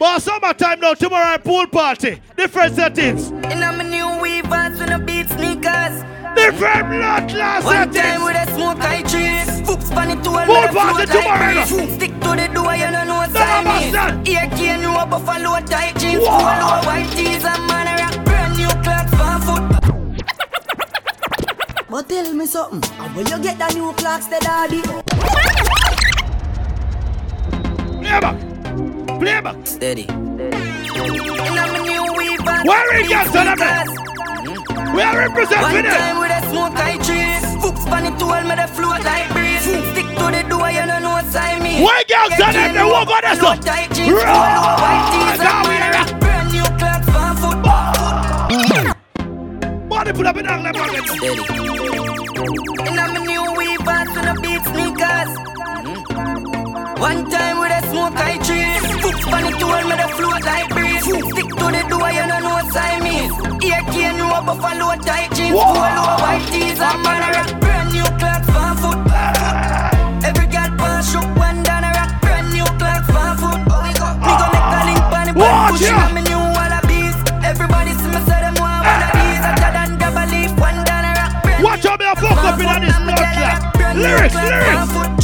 [0.00, 2.22] But summertime now, tomorrow pool party.
[2.34, 3.28] Different settings.
[3.30, 6.02] And I'm a new weavers with a beat sneakers.
[6.34, 7.96] Different blood class One settings.
[7.96, 9.60] time with a smoke I cheese.
[9.68, 11.66] Foops pan it to a Full left, party float tomorrow, like
[12.00, 13.92] Stick to the door, you don't know what No, time boss, is.
[13.92, 14.22] no.
[14.32, 16.22] Ear cane, no buffalo tight jeans.
[16.24, 16.38] Wow.
[16.40, 19.64] Full low white tees and man a rock brand new Clarks for foot.
[21.90, 24.80] But tell me something, and where you get the new Clarks, the daddy?
[28.00, 28.20] Play
[29.20, 29.66] Playback.
[29.66, 30.06] Steady.
[32.64, 33.84] Where is your son of a?
[33.84, 34.96] Hmm?
[34.96, 37.44] We are representing One time with a smoke I trees.
[37.60, 39.66] Fuchs pan it to all me the float like breeze.
[39.68, 39.84] Hmm.
[39.92, 41.82] Stick to the door, you don't know what I mean.
[41.84, 42.88] Why girls son of a?
[42.88, 43.60] Walk on this one.
[46.20, 47.92] Brand new clock for football.
[49.86, 51.04] Body put up in angle pocket.
[51.12, 51.44] Steady.
[52.88, 55.30] And I'm a new weaver, so the beat sneakers.
[55.84, 56.08] Hmm?
[56.98, 58.69] One time with a smoke I trees.
[59.10, 61.02] Fuchs pan it told me the float like breeze.
[61.02, 63.26] Stick to the door, you don't know what I mean.
[63.58, 65.74] Here can you a buffalo tight jeans, of
[66.22, 68.98] white tees, and man, I rock brand new Clarks, fan foot.
[70.22, 73.60] Every girl pan shook one down a rock brand new Clarks, fan foot.
[73.66, 76.06] Oh, we go, we go make a link pan it, pan Watch pushing ya.
[76.06, 77.18] on me new Wallabees.
[77.42, 79.42] Everybody see me say them want one of these.
[79.42, 82.62] Hotter than double leaf, one down a rock brand Watch out, me a fuck up
[82.62, 83.58] in on this blood clot.
[83.98, 85.19] Lyrics, lyrics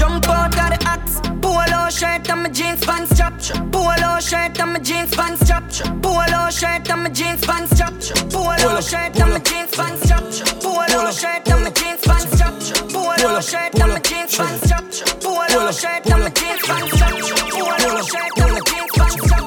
[1.96, 3.72] shirt and my jeans pants chop chop.
[3.72, 5.64] Polo shirt and my jeans pants chop.
[6.02, 7.92] Polo shirt and my jeans pants chop.
[8.30, 10.22] Polo shirt and my jeans pants chop.
[10.60, 12.52] Polo shirt and my jeans pants chop.
[12.92, 14.84] Polo shirt and my jeans pants chop.
[15.22, 15.54] Polo shirt and my jeans pants chop.
[15.56, 17.12] Polo shirt and my jeans pants chop.
[17.56, 19.44] Polo shirt and my jeans pants chop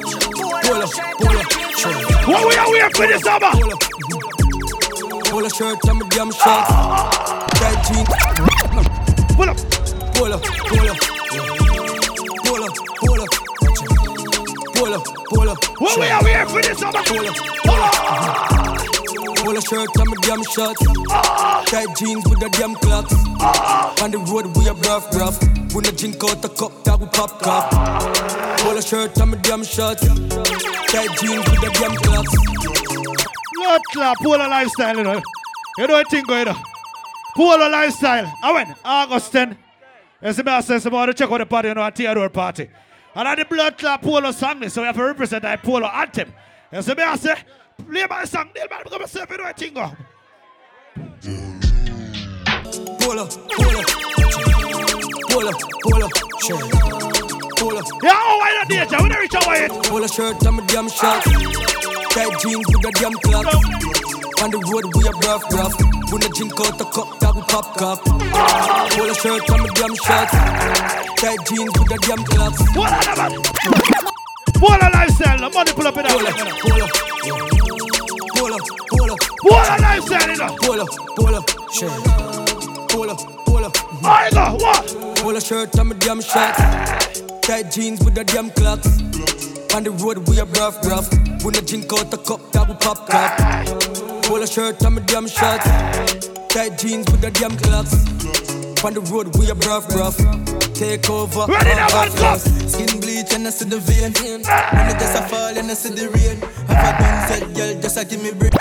[2.26, 3.52] What we are waiting for this summer?
[5.30, 6.66] Polo shirt and my damn shirt.
[7.60, 8.08] That jeans.
[9.36, 9.56] Pull up.
[10.14, 10.42] Pull up.
[10.42, 11.19] Pull up.
[14.80, 15.64] Pull up, pull up.
[15.78, 17.02] What we are waiting for this summer?
[17.04, 17.36] Pull up.
[17.66, 17.90] Ah.
[17.92, 18.46] Ah.
[18.48, 18.90] Ah.
[19.44, 20.80] Polo shirt and my damn shorts.
[21.70, 23.12] Tight jeans with the damn clocks.
[24.00, 25.38] On the road we a rough, rough.
[25.74, 27.70] We no drink out the cup that we pop cup.
[28.60, 30.00] Polo shirt and my damn shorts.
[30.00, 32.32] Tight jeans with the damn clocks.
[33.56, 35.20] Blood clot, polo lifestyle, you know.
[35.76, 36.56] You know what thing going on?
[37.36, 38.32] Polo lifestyle.
[38.42, 39.58] I went August 10.
[40.22, 41.90] You see me, I say, somebody want to check out the party, you know, a
[41.90, 42.70] Theodore party.
[43.14, 46.32] And at the blood clot polo song, so we have to represent that polo anthem.
[46.72, 47.34] You see me, I say,
[47.88, 49.92] play my song, deal man, become yourself, you know thing go.
[53.00, 53.82] Polo, polo.
[55.28, 55.52] Polo,
[55.82, 56.08] polo.
[56.40, 56.60] Shirt.
[57.58, 57.82] Polo.
[58.02, 58.96] Yeah, oh, why not danger?
[59.02, 59.70] We don't reach out yet.
[59.84, 61.26] Polo shirt and my damn shorts.
[62.14, 63.54] Tight jeans with the damn clocks.
[64.42, 65.99] On the road we a rough, rough.
[66.10, 68.02] When the drink out the cup, that pop cock.
[68.02, 70.34] Pull a shirt from the damn shots.
[71.22, 72.58] Tight jeans with the damn clocks.
[72.74, 73.38] What a man!
[74.58, 75.38] What a lifestyle!
[75.38, 76.10] Money pull up in that.
[76.10, 76.90] Pull up,
[78.34, 78.60] pull up.
[78.90, 79.20] Pull up.
[79.42, 80.56] What a lifestyle!
[80.58, 81.46] Pull up, pull up.
[81.70, 81.92] Shit.
[82.90, 83.76] Pull up, pull up.
[84.02, 85.16] I go, what?
[85.22, 87.22] Pull a shirt from the damn shots.
[87.42, 88.98] Tight jeans with the damn clocks.
[89.72, 91.10] On the road we are rough, rough.
[91.44, 94.24] We no drink out the cup that we pop cup.
[94.24, 95.66] Polo shirt and my damn shorts.
[96.48, 97.94] Tight jeans with the damn clocks.
[98.84, 100.18] On the road we are rough, rough.
[100.74, 101.46] Take over.
[101.46, 102.40] Ready now, our one cup.
[102.40, 102.44] house.
[102.72, 104.12] Skin bleach and I see the vein.
[104.12, 106.40] When it just a fall and I see the rain.
[106.66, 108.52] Have a done said, girl, just a give me break.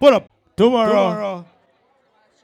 [0.00, 0.28] Pull up.
[0.56, 1.44] Tomorrow.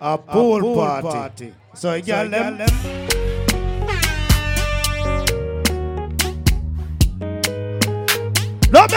[0.01, 1.53] A pool, party.
[1.75, 3.18] So, you girl, them.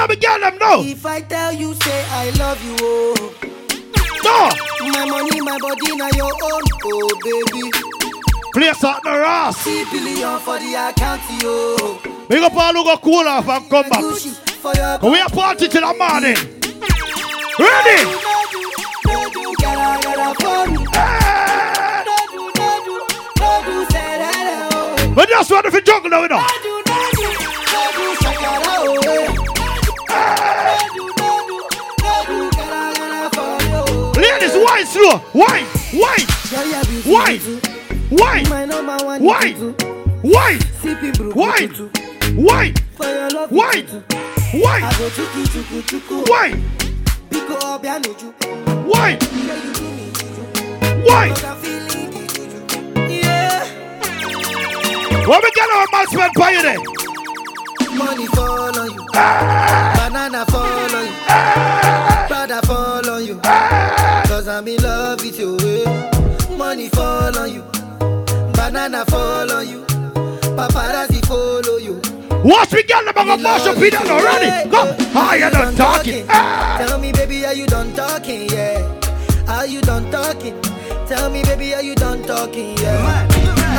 [0.02, 0.82] No, baby girl, them no.
[0.84, 3.36] If I tell you, say I love you, oh.
[4.24, 4.50] No.
[4.90, 7.70] My money, my body, now your own, oh baby.
[8.52, 9.58] Play something Ross.
[9.58, 12.00] See billion for the account, yo.
[12.28, 14.02] Big up all who go cool off and come back.
[14.02, 16.36] Gucci for your Cause we are party till the morning.
[17.60, 18.02] Ready?
[18.02, 18.18] Me.
[24.64, 25.14] Oh.
[25.14, 26.91] But just want to juggle now, you know.
[47.86, 48.34] Your nuju.
[48.90, 50.44] wine, Girl, you do me juju.
[51.06, 51.30] wine.
[51.30, 52.60] But I'm feeling the juju.
[53.10, 53.64] Yeah.
[55.28, 56.62] What we get our man spend by you?
[57.98, 59.06] Money fall on you.
[59.14, 61.71] Banana fall on you.
[68.72, 69.84] Banana fall on you.
[70.56, 72.00] Paparazzi follow you.
[72.42, 74.70] Watch me get them on a mash up in already.
[74.70, 76.26] Come, how you done talking?
[76.30, 76.78] Ah.
[76.80, 78.50] Tell me, baby, are you done talking?
[78.50, 78.80] Yeah.
[79.50, 80.56] Are you done talking?
[81.06, 82.78] Tell me, baby, are you done talking?
[82.78, 83.28] Yeah.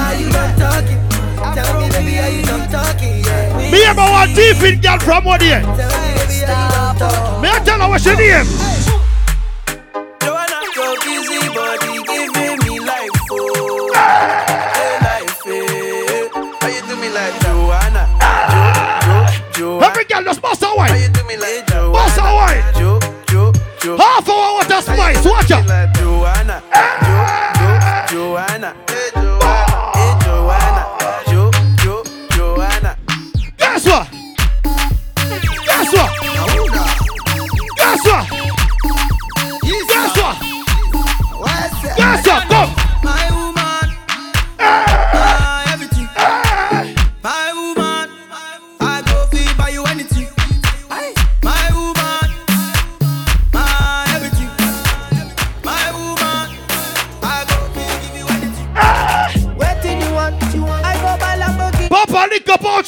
[0.04, 1.00] Are you done talking?
[1.56, 3.24] Tell me, baby, are you done talking?
[3.24, 3.72] Yeah.
[3.72, 5.62] Me and my one deep in girl from what here?
[5.62, 7.40] Tell me, baby, are you done talking?
[7.40, 8.71] Me I tell her what's your name?
[20.02, 20.90] every girl just bust her wine.
[20.90, 22.62] Like bust her wine.
[23.98, 25.94] Half hour water spice, watch out.
[25.96, 26.62] Joanna,
[28.08, 28.74] Joanna,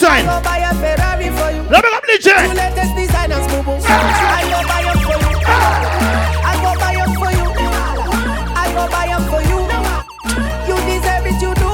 [0.05, 2.29] Let me You DJ.
[2.29, 2.45] I
[4.45, 5.33] go buy for you.
[6.45, 7.49] I go buy for you.
[8.55, 9.65] I go buy for you.
[10.69, 11.71] You deserve it, you do.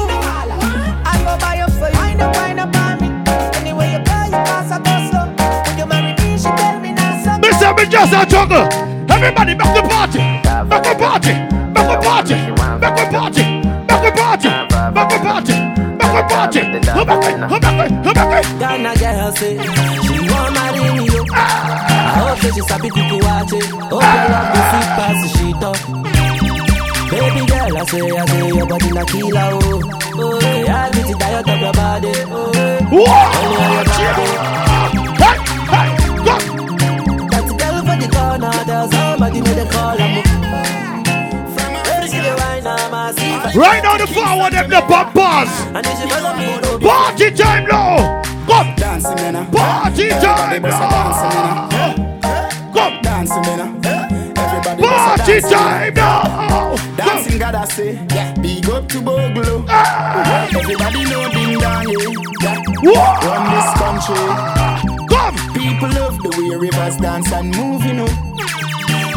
[1.03, 1.99] I go buy for you.
[2.23, 2.77] Up, up
[3.67, 5.27] you you pass a.
[5.67, 6.39] Would you marry me?
[6.39, 6.51] She
[7.75, 8.69] me just a juggle.
[9.11, 10.19] Everybody back the party.
[10.69, 11.33] Back the party.
[11.75, 12.35] Back the party.
[12.81, 13.50] Back the party.
[16.11, 16.61] Back the party.
[16.61, 17.39] Go back it.
[17.49, 18.03] Go back it.
[18.03, 18.59] Go back it.
[18.59, 19.55] Ghana girl say
[20.03, 21.23] she want marry me yo.
[21.31, 21.35] I
[22.19, 23.67] hope that she sabi to watch it.
[23.71, 25.63] Oh, hope you love the sweet pass the shit.
[27.11, 29.83] Baby girl, I say, I say your body na killer oh.
[30.15, 32.13] Oh, yeah, I get it diet of your body.
[32.27, 34.27] Oh, only on your body.
[37.31, 40.01] Got the girl for the corner, there's somebody made a call.
[40.01, 40.30] I'm Baby,
[43.55, 45.51] Right now the forward them the bumpers.
[45.75, 48.23] And if she follow me, no Party time now.
[48.47, 48.77] Come.
[49.51, 51.69] Party time now.
[52.73, 53.03] Come.
[53.03, 53.45] Dancing.
[54.39, 56.77] Everybody Party time now.
[56.97, 57.95] Dancing, God, I say.
[58.41, 59.65] Big up to Bogle.
[59.69, 62.63] Everybody know Ding Dong, yeah.
[62.83, 63.27] yeah.
[63.27, 64.27] Run this country.
[65.09, 65.37] Come.
[65.55, 68.60] People love the way Ravers dance and move, you know.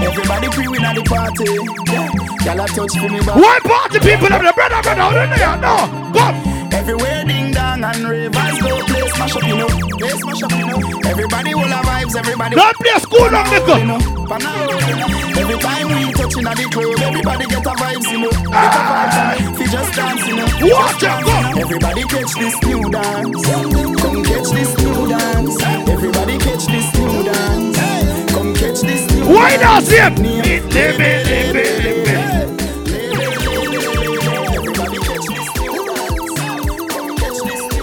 [0.04, 1.48] Everybody pre-win at the party.
[1.92, 2.34] Yeah.
[2.44, 3.36] Y'all a touch for me back.
[3.36, 5.58] One party people have the brother brother out in there.
[5.64, 5.76] No.
[6.12, 6.54] Come.
[6.74, 9.68] Everywhere ding dong and Ravers go play smash up, you know.
[10.00, 10.80] Play smash up, you know.
[11.06, 12.56] Everybody will have vibes, everybody.
[12.56, 13.80] Don't play school on nigga.
[13.80, 14.14] You know.
[15.40, 18.30] Every time we touch in at the club, everybody get a vibes, you know.
[18.32, 18.92] Get a ah.
[18.92, 19.72] vibes, you know.
[19.74, 20.48] Just dance, you know.
[20.76, 21.58] Watch out, dance.
[21.58, 23.46] Everybody catch this new dance.
[24.02, 25.64] Come catch this new dance.
[25.64, 26.23] Everybody
[29.26, 30.14] Why not him?
[30.20, 31.74] It, it, it.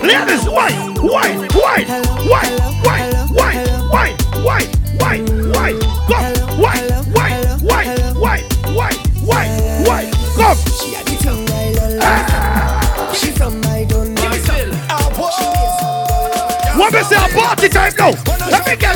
[0.03, 0.71] Ladies, why,
[1.01, 1.85] why, why,
[2.29, 2.45] why,
[2.85, 3.01] why,
[3.33, 3.53] why,
[3.89, 4.61] why, why,
[4.99, 5.17] why,
[5.57, 5.73] why,
[6.09, 6.25] come,
[6.61, 6.77] why,
[7.15, 7.31] why,
[7.63, 7.83] why,
[8.13, 8.43] why,
[8.75, 8.93] why,
[9.25, 9.45] why,
[9.87, 10.03] why,
[10.37, 10.59] come.
[10.79, 11.41] She a different
[13.15, 14.05] She from my know.
[16.77, 18.11] What me say party time now?
[18.51, 18.90] Let me get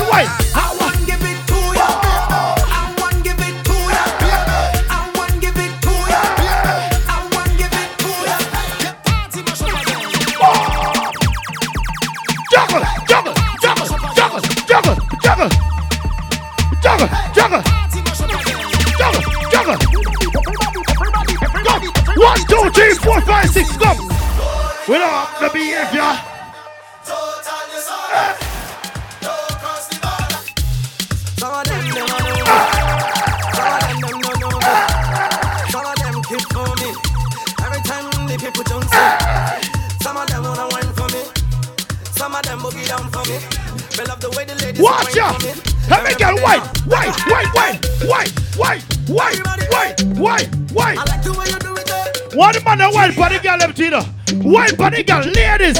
[53.75, 54.01] Tina.
[54.41, 55.77] White body girl, ladies.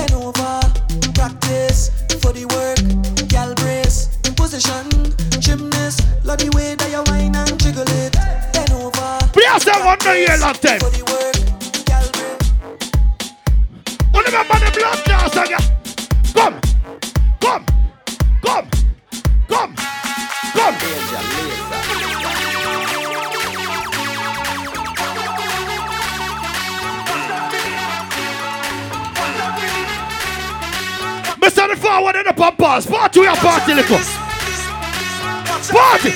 [33.75, 33.99] We party, little.
[35.67, 36.13] Party.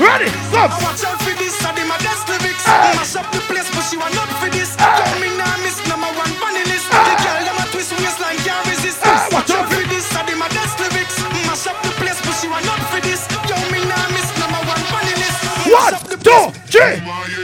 [0.00, 0.72] Ready, come.
[0.80, 2.64] Watch out for this, I did my best lyrics.
[2.64, 4.76] Mash up the place, but she want not for this.
[4.76, 6.88] Tell me now, miss number one funny list.
[6.88, 7.16] The eh.
[7.20, 9.04] girl, them a twist waistline, can't resist.
[9.04, 11.20] Eh, watch out for this, I did my best lyrics.
[11.44, 13.28] Mash up the place, but she want not for this.
[13.44, 15.40] Yo, me now, miss number one funny list.
[15.68, 15.94] One,
[16.24, 16.96] two, three,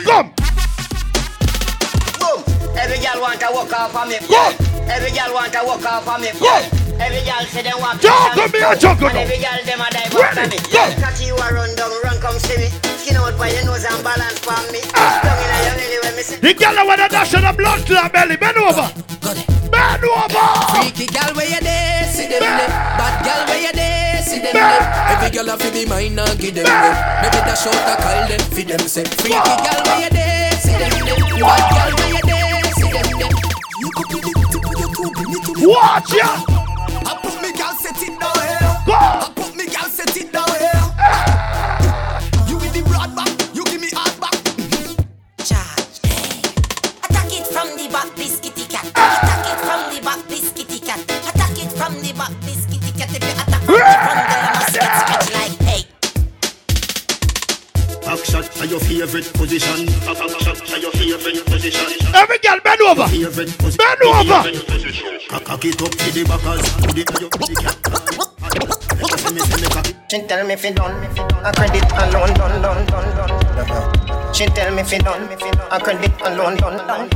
[0.09, 0.33] come.
[2.73, 4.17] Every girl want to walk off of me.
[4.33, 4.57] Yeah.
[4.89, 6.33] Every girl want to walk off of me.
[6.41, 6.72] Yeah.
[7.93, 10.47] Every girl say they want Juggle me a juggle every girl them a dive after
[10.49, 10.59] me.
[10.73, 10.83] go.
[11.03, 12.69] Catch you a run down, run come see me.
[12.99, 14.81] skin out for your nose and balance for me.
[14.97, 15.21] Ah.
[15.21, 16.37] Down in your belly when me say.
[16.41, 18.37] The girl with the dash of the blood to her belly.
[18.37, 18.89] Bend over.
[19.73, 20.47] Bend over.
[20.73, 22.69] Freaky gal where you there, see them there.
[22.97, 24.83] Bad gal where you there, see them there.
[25.13, 26.97] Every gal a fi be mine and give them there.
[27.23, 29.05] Maybe dash out a call them fi them say.
[29.21, 31.41] Freaky gal where you there, see them there.
[31.45, 33.33] Bad gal where you there, see them there.
[33.81, 35.67] You could be the tip of your toe, bring it to me.
[35.67, 36.52] Watch ya.
[63.79, 64.49] Bend over.
[65.65, 66.23] It up to the.
[70.11, 70.93] She tell me if it done,
[71.45, 74.35] a credit alone, done, done, done, done.
[74.35, 75.23] She tell me if it done,
[75.71, 77.09] a credit alone, done, done.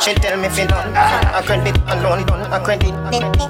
[0.00, 2.94] She tell me if it done, a credit alone, done, a credit,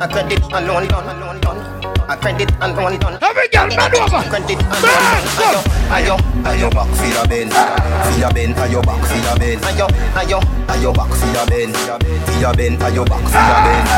[0.00, 1.77] a credit alone, done, alone, done.
[2.08, 3.18] A credit alone, done.
[3.22, 4.22] Every girl bend over.
[4.30, 5.64] Credit alone, done.
[5.92, 9.86] Ayo, Ayo back for your bend, for your bend, ayo back for your bend, ayo,
[10.16, 13.88] ayo, ayo back for your bend, for your bend, ayo back for your bend,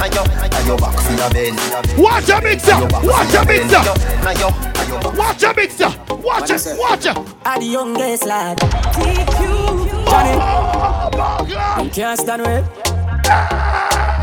[0.00, 0.22] ayo,
[0.56, 1.58] ayo back for your bend.
[1.98, 2.76] Watch a mixer.
[3.04, 3.82] Watch a mixer.
[4.24, 4.48] ayo,
[5.16, 5.92] Watch a mixer.
[6.22, 6.78] Watch it.
[6.78, 7.16] Watch it.
[7.44, 8.58] I the youngest lad.
[8.58, 9.40] TQ.
[10.06, 11.10] Oh,
[11.46, 11.84] Johnny.
[11.84, 12.64] You can't stand with.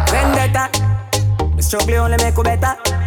[0.10, 0.70] Vendetta.
[1.56, 3.05] The struggle only make you better.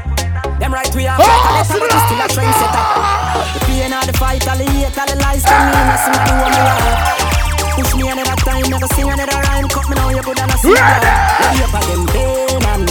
[0.59, 2.85] Them right we are but you still a trendsetter.
[3.55, 5.97] The pain of the fight, all the hate, all the lies to me, and I
[6.03, 7.29] see my one life.
[7.79, 9.69] Push me another time, never sing another rhyme.
[9.69, 11.15] Cut me now, you good and I see Ready?
[11.55, 12.91] You up again, pain and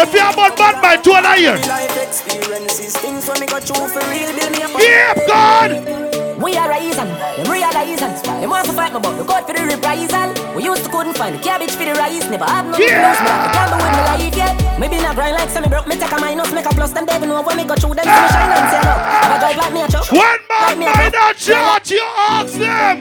[0.00, 1.56] If you have about bad by two and a year.
[1.68, 4.72] Life experiences, things when me go through for real, build me up.
[4.80, 6.15] Yeah, God.
[6.38, 8.12] We are reason, them realizing.
[8.40, 10.28] Them want to fight me, but look out for the reprisal.
[10.54, 12.28] We used to couldn't find the cabbage for the rice.
[12.28, 13.00] Never have no Yeah.
[13.00, 14.78] close, but I gamble with my life, yeah.
[14.78, 15.86] Maybe not grind like semi broke.
[15.86, 16.92] Me take a minus, make a plus.
[16.92, 18.04] Them devil know when me go through them.
[18.04, 19.00] See me shine and say look.
[19.00, 20.12] Have a drive like me a truck.
[20.12, 21.12] One Like man me a by truck.
[21.12, 22.96] that shot, you ask them.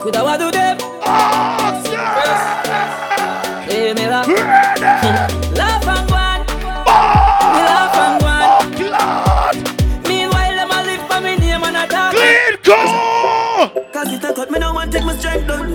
[0.00, 0.76] Could I do them?
[1.04, 1.86] Ask
[3.70, 4.26] Hey, me laugh.
[4.28, 4.42] Ready?
[4.82, 5.11] Laugh
[15.22, 15.74] now and take my strength down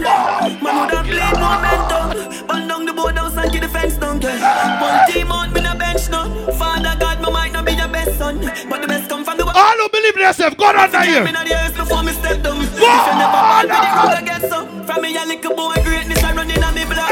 [0.62, 4.22] Man would have played momentum Burn down the board house and keep the fence down
[4.22, 4.82] yeah.
[4.82, 8.18] One team out me no bench now Father God me might not be your best
[8.18, 8.40] son
[8.70, 11.08] But the best come from the All who believe in themselves, go on there Me
[11.08, 11.24] here.
[11.32, 12.88] not the earth before me step down If you
[13.18, 16.34] never bad with the road I get some From me a little boy greatness I
[16.34, 17.10] run in on me blood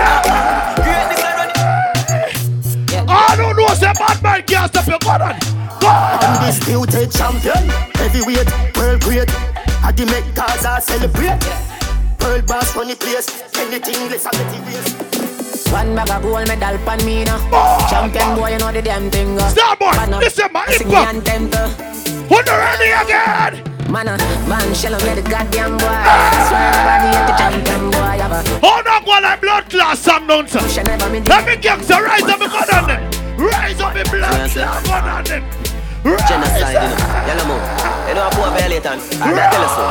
[0.84, 1.50] Greatness I run
[3.10, 5.20] All who know say bad man can't stop you, go on.
[5.80, 6.24] Go on.
[6.24, 9.30] Undisputed champion, heavyweight, world great.
[9.84, 11.85] I the make Gaza celebrate.
[12.26, 15.72] World boss the place, anything less than the waste.
[15.72, 17.38] One bag of gold medal pan me now.
[17.88, 19.38] Champion boy, you know the damn thing.
[19.40, 19.48] uh.
[19.50, 19.92] Stop, boy.
[19.94, 20.20] Man, uh,
[20.52, 20.90] my hip-hop.
[20.90, 21.70] me anthem, uh.
[22.26, 23.62] Put the ready again.
[23.92, 24.18] Man, uh,
[24.50, 25.86] man, shell me the goddamn boy.
[25.86, 28.18] I swear nobody ain't the champion boy.
[28.18, 28.28] A
[28.66, 30.82] Hold on, go like blood class down, sir.
[30.82, 33.38] Let me get the rise up and go on them.
[33.38, 35.65] Rise up in blood class, go on them.
[36.06, 37.26] Genocide, you know.
[37.26, 37.62] Yellow moon.
[38.06, 39.84] You know, a poor violate and I tell you so.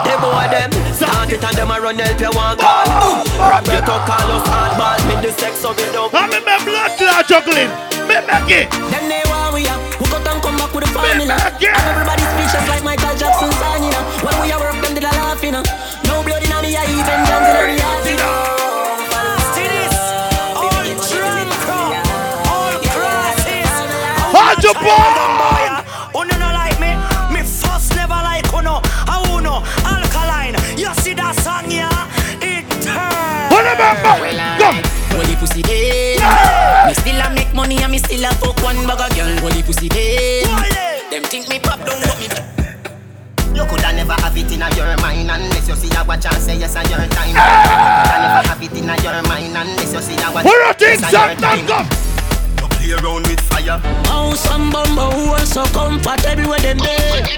[0.00, 2.88] They boy them, start it and them a run help you one call.
[3.36, 6.08] Rap your talk, call us hardball, me the sex of it up.
[6.16, 7.68] I'm in my blood clot juggling.
[8.08, 8.72] Me make it.
[8.72, 9.76] Them they want we up.
[10.00, 11.36] Who got and come back with the formula.
[11.36, 13.91] And everybody speeches like Michael Jackson song,
[24.62, 24.86] Your boy.
[26.14, 26.94] Uno oh, no like me,
[27.34, 28.78] me first never like uno.
[29.10, 30.54] A uno, alkaline.
[30.78, 31.90] You see that song, yeah?
[32.38, 33.50] It turns.
[33.50, 33.66] On,
[34.62, 34.70] Go.
[35.18, 36.22] Holy pussy dead.
[36.86, 39.34] Me still a make money and me still a fuck one bag of girl.
[39.42, 40.46] Holy pussy dead.
[41.10, 42.30] Them think me pop down, but me.
[43.58, 46.54] You coulda never have it in your mind unless you see a watch and say
[46.54, 47.34] yes and your time.
[47.34, 50.46] You coulda never have it in your mind unless you see a watch.
[50.46, 52.11] You think, yes and your time.
[52.82, 52.88] Go.
[52.88, 53.80] Play around with fire.
[54.06, 57.28] Oh, some bumbo who are so comfortable with them dead.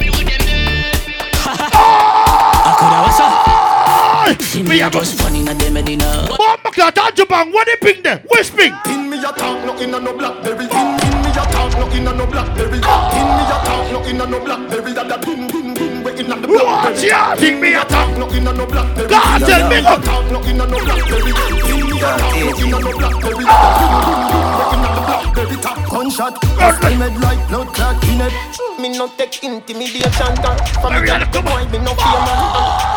[1.46, 4.42] I coulda what's up?
[4.42, 6.26] See me a just funny na dem medina.
[6.28, 7.52] Bomba clot, hold your bang.
[7.52, 8.22] What they ping there?
[8.30, 8.72] Which ping?
[8.86, 10.64] In me a talk, no inna no blackberry.
[10.64, 12.80] In, in me a talk, no inna no blackberry.
[12.82, 13.12] Ah!
[13.12, 14.92] In me a talk, no inna no blackberry.
[14.94, 17.08] That that pin pin pin we inna the Watch blackberry.
[17.08, 18.16] ya, think me a talk.
[18.16, 19.08] no inna no blackberry.
[19.08, 20.00] God, tell me go.
[20.00, 21.32] talk, no inna no blackberry.
[21.68, 23.44] In me a talk, no inna no blackberry.
[23.46, 24.44] Ah!
[24.84, 25.34] That we the.
[25.34, 26.42] Baby top gunshot.
[26.58, 28.32] Helmet like blood clot in it.
[28.80, 32.40] Me no take intimidation gun From me girl to boy, me no fear man.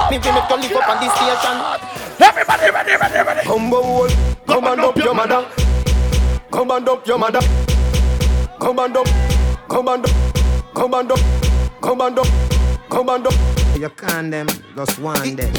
[0.09, 1.57] Me will make you live up on this station.
[2.19, 4.09] Everybody, ready, ready, ready Come on,
[4.47, 5.45] come and up your mother.
[6.51, 7.41] Come and up your mother.
[8.59, 9.07] Come and up,
[9.69, 10.11] come and up.
[10.73, 11.19] Come and up,
[11.81, 12.27] come and up.
[12.89, 15.53] Come and up You can them, just one them.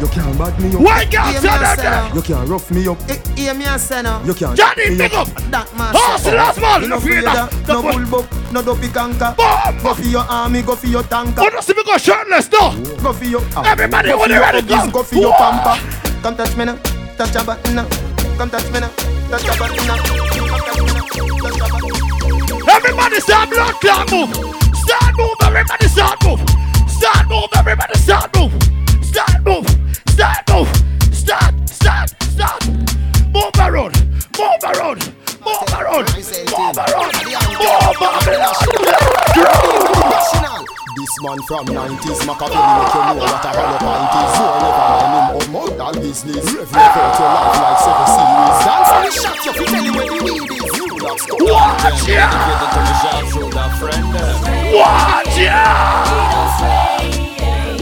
[0.00, 0.80] You can't bad me up.
[0.80, 1.90] Why girl Hear say me a that say there?
[1.90, 2.14] now.
[2.14, 2.98] You can't rough me up.
[3.36, 4.22] Hear me a say now.
[4.22, 5.26] You can't Johnny, me big up.
[5.50, 7.50] That man Oh, the last ball You No no fear fear that.
[7.50, 7.66] that.
[7.66, 9.34] No bull buck, no dopey canker.
[9.36, 11.42] Go for your army, go for your tanker.
[11.42, 12.70] Oh, no, see me go shirtless no
[13.02, 13.66] Go for your ah.
[13.66, 14.98] Everybody, go when you ready, huggies, go.
[14.98, 15.38] Go for your Whoa.
[15.38, 16.76] pamper Come touch me now,
[17.18, 17.88] touch your button now.
[18.38, 18.90] Come touch me now,
[19.28, 19.98] touch your button now.
[19.98, 24.30] Come touch me now, touch your button Everybody start blood clot move.
[24.86, 26.40] Start move, everybody start move.
[26.98, 28.52] Start move, everybody start move.
[29.04, 29.66] Start move,
[30.08, 30.68] start move.
[31.12, 32.66] Start, start, start.
[33.32, 33.94] Move around,
[34.38, 35.00] move around,
[35.44, 39.03] move around, move around, move around.
[41.04, 44.88] This man from 90s Machiavelli make you know what a hollow pint is You never
[44.88, 49.04] mind him oh, of mortal business Rev out your life like seven series Dance on
[49.04, 52.24] the shot you fi tell you where the weed is You lock stuck Watch ya!
[54.72, 55.60] Watch ya!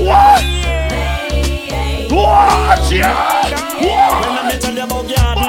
[0.03, 0.43] What?
[2.11, 3.07] Watch ya!
[3.79, 5.42] When I tell you about garden,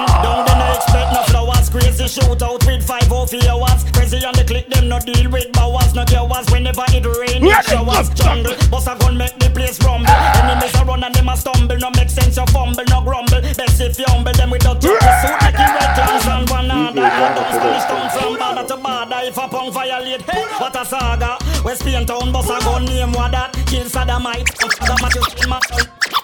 [2.03, 3.87] Crazy shootout with five oh for hours.
[3.95, 6.43] Crazy on the click, them no deal with bowers, no hours.
[6.51, 8.09] Whenever it rain, it showers.
[8.11, 10.11] Jungle, bust a gun make the place rumble.
[10.11, 11.77] Enemies a run and them a stumble.
[11.79, 13.39] No make sense you fumble, no grumble.
[13.39, 16.91] Best if you humble them with a of suit like you red clans and banana.
[16.91, 19.19] Don't Spanish town from border to border.
[19.23, 21.39] If a punk violate, hey, what a saga.
[21.63, 23.55] West Spain town, bust a gun name what that.
[23.71, 26.22] Kill Saddamite, Saddamite,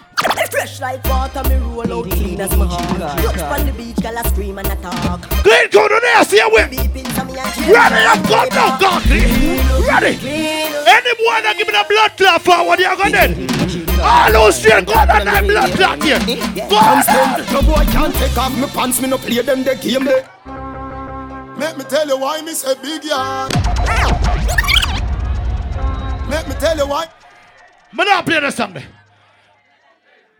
[0.52, 3.22] Fresh like water, me roll out clean as my heart.
[3.24, 5.22] Look on the beach, girl, I scream and I talk.
[5.44, 6.70] Clean go to there, see a whip.
[6.72, 9.62] Beeping to me and Ready, I'm gone now, gone clean.
[9.88, 10.20] Ready.
[10.90, 13.32] Any boy that give me the blood clot forward, you're gonna dead.
[14.02, 16.20] All those straight, go on that blood clot here.
[16.68, 17.00] Go on.
[17.54, 20.24] No boy can't take off me pants Me no play them the game they
[21.58, 23.54] Make me tell you why me say big yard
[26.30, 27.08] Make me tell you why
[27.92, 28.99] Me not play the song there.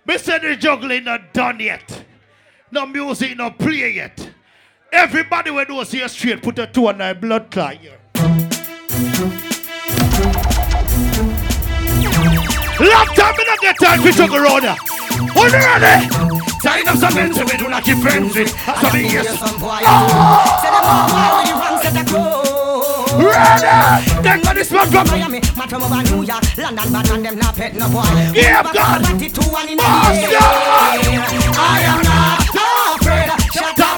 [0.10, 2.04] Me say the juggling not done yet.
[2.72, 4.32] No music not play yet.
[4.92, 8.00] Everybody when see a straight, put a two on that blood clot here.
[12.80, 14.76] Long time me not get time to juggle around here.
[15.36, 16.10] Hold you ready?
[16.60, 18.50] Sign up some men so we do not keep friends with.
[18.50, 19.38] So me yes.
[19.86, 20.30] Ah!
[23.20, 24.24] Ready?
[24.24, 27.56] Then got this man from Miami, from over New York, London, but and them not
[27.56, 28.04] pet no boy.
[28.34, 29.04] Yeah, God.
[29.04, 30.24] up at it, two one in the I
[31.84, 32.40] am not
[32.96, 33.28] afraid.
[33.52, 33.89] Shut up,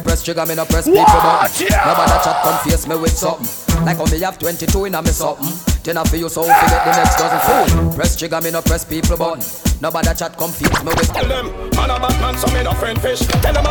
[0.00, 1.66] press trigger, me no press people Watch button.
[1.68, 1.84] ya!
[1.86, 3.84] Nobody chat confuse me with something.
[3.84, 5.48] Like how me have 22 in a me something.
[5.82, 7.92] Ten for you so fi get the next dozen fool.
[7.94, 9.42] Press trigger, me no press people button.
[9.80, 11.46] Nobody chat confuse me with Tell them
[11.76, 13.64] Man a bad man so me no friend fish Tell them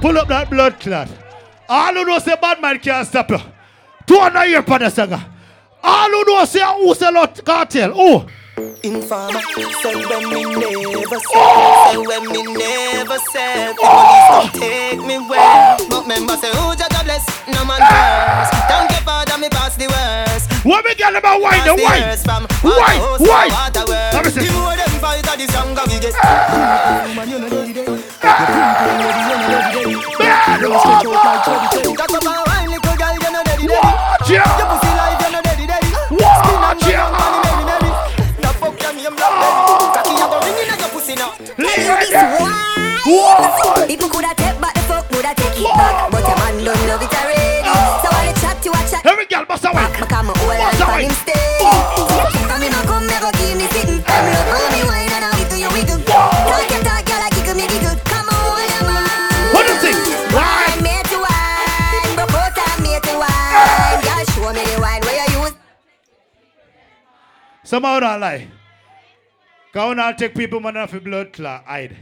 [0.00, 1.08] Pull up that blood clot.
[1.68, 3.38] All who know say bad man can't stop you.
[4.06, 5.24] Two on the ear for the singer.
[5.82, 7.92] All who know say who's a lot cartel.
[7.94, 8.26] Oh.
[8.82, 9.40] Informer,
[9.82, 15.18] say when me never said, say when me never said, the police come take me
[15.28, 15.76] where.
[15.90, 18.50] But member say, oh, who just bless, no man curse.
[18.68, 20.50] Don't get bad me pass the worst.
[20.64, 21.64] What me get about wine?
[21.64, 22.16] The wine.
[22.64, 23.00] Wine.
[23.20, 23.50] Wine.
[24.12, 24.46] Let me see.
[24.46, 26.14] The more them fight, the stronger we get.
[26.22, 27.12] Ah.
[27.16, 27.84] Man, you know the day.
[30.24, 31.14] Man over.
[31.94, 33.68] Got up and wine, little girl, you know the day.
[33.68, 34.83] Watch ya.
[41.82, 43.86] Now.
[43.86, 47.02] People coulda take back the fuck, woulda take it back, but your man don't love
[47.02, 47.68] it already.
[48.02, 49.04] So all the chat you a chat.
[49.04, 49.74] Every girl must away.
[49.74, 51.34] Back, become a whole Must lot on him stay.
[52.46, 54.00] From ma come, me give me sitting.
[54.02, 55.98] Come look how me wine and I wiggle you wiggle.
[56.06, 57.96] Talk your talk, girl, I giggle me giggle.
[58.06, 59.52] Come on, your man.
[59.52, 59.96] What is it?
[60.32, 63.98] Wine, me to wine, broke out and me to wine.
[64.06, 65.54] Girl, show me the wine where you use.
[67.68, 67.82] Don't
[68.20, 68.46] lie.
[69.74, 71.96] Cause I take people man off a blood clot hide.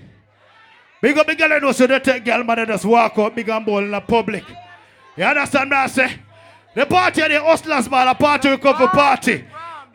[1.00, 3.64] Big up the girl know so they take girl man just walk out big and
[3.64, 4.44] bold in the public.
[5.16, 6.18] You understand what I say?
[6.74, 9.44] The party the hustlers man, a party we come for party.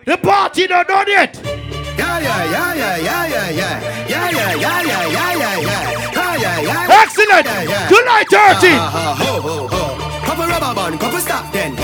[0.08, 1.40] The party not done yet.
[1.44, 4.08] Yeah, yeah, yeah, yeah, yeah, yeah, yeah.
[4.08, 6.12] Yeah, yeah, yeah, yeah, yeah, yeah, yeah.
[6.16, 7.02] Ah, yeah, yeah.
[7.04, 7.46] Excellent.
[7.46, 7.90] Yeah, yeah.
[7.90, 8.34] July 30.
[8.34, 10.26] Ah, ah, ho, ho, ho.
[10.26, 11.76] Couple rubber band, couple stop then.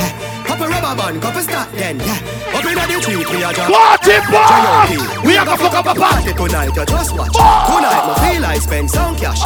[0.53, 2.53] Couple rubber band, couple start then, yeah.
[2.53, 3.73] Up inna the tree, we a drop.
[3.73, 4.85] Party bar!
[4.85, 5.25] J.O.P.
[5.27, 7.33] We a go fuck up a party tonight, you just watch.
[7.33, 9.41] Tonight, me feel like spend some cash.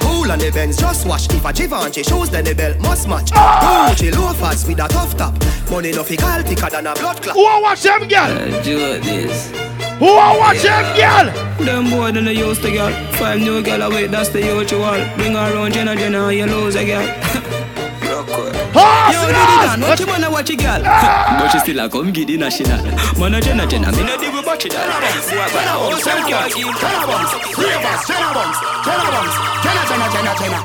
[0.00, 1.30] Cool on the Benz, just watch.
[1.30, 3.30] If a Givenchy shoes, then the belt must match.
[3.30, 5.34] Gucci loafers with a tough top.
[5.70, 7.36] Money no fi call thicker than a blood clot.
[7.36, 8.62] Who a watch them, girl?
[8.62, 9.50] do this.
[9.98, 11.66] Who a watch them, girl?
[11.66, 12.90] Them boy them they used to girl.
[13.20, 14.96] Five new girl away, that's the usual.
[15.16, 17.31] Bring her around Jenna Jenna, you lose a girl.
[18.22, 20.82] Horse Yo, Diddy Dan, what you wanna watch a girl?
[20.82, 22.82] but she still a come get the national.
[23.18, 24.86] Man a Jenna Jenna, me no deal with watch it all.
[26.02, 26.82] Jenna Jenna Jenna
[29.72, 30.62] Jenna, Jenna, Jenna, Jenna,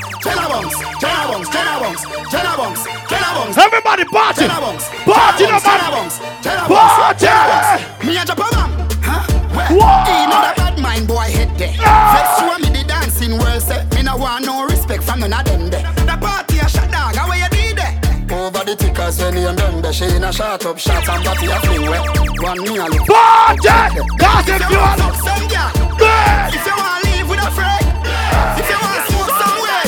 [1.02, 1.68] Jenna Jenna
[2.32, 2.52] Jenna Jenna
[3.10, 3.28] Jenna.
[3.58, 4.48] Everybody party!
[4.48, 5.92] Party, no man!
[5.92, 8.06] Bunks, Jenna Bunks, Party!
[8.06, 8.70] Me a drop a man,
[9.02, 9.24] huh?
[9.56, 9.80] Where?
[9.80, 10.08] What?
[10.08, 11.74] He know the bad mind boy head there.
[11.78, 13.86] Let's show me the dancing world say.
[13.96, 15.97] Me no want no respect from none of them there.
[19.08, 21.88] The when you done the She in a shot up shot and body a fling
[21.88, 22.04] wet.
[22.44, 23.08] One me a look.
[23.08, 24.04] Party!
[24.20, 25.72] Cause if you are Some girl,
[26.04, 26.52] ah.
[26.52, 27.88] if you want live with a friend,
[28.60, 29.88] if you want smoke somewhere,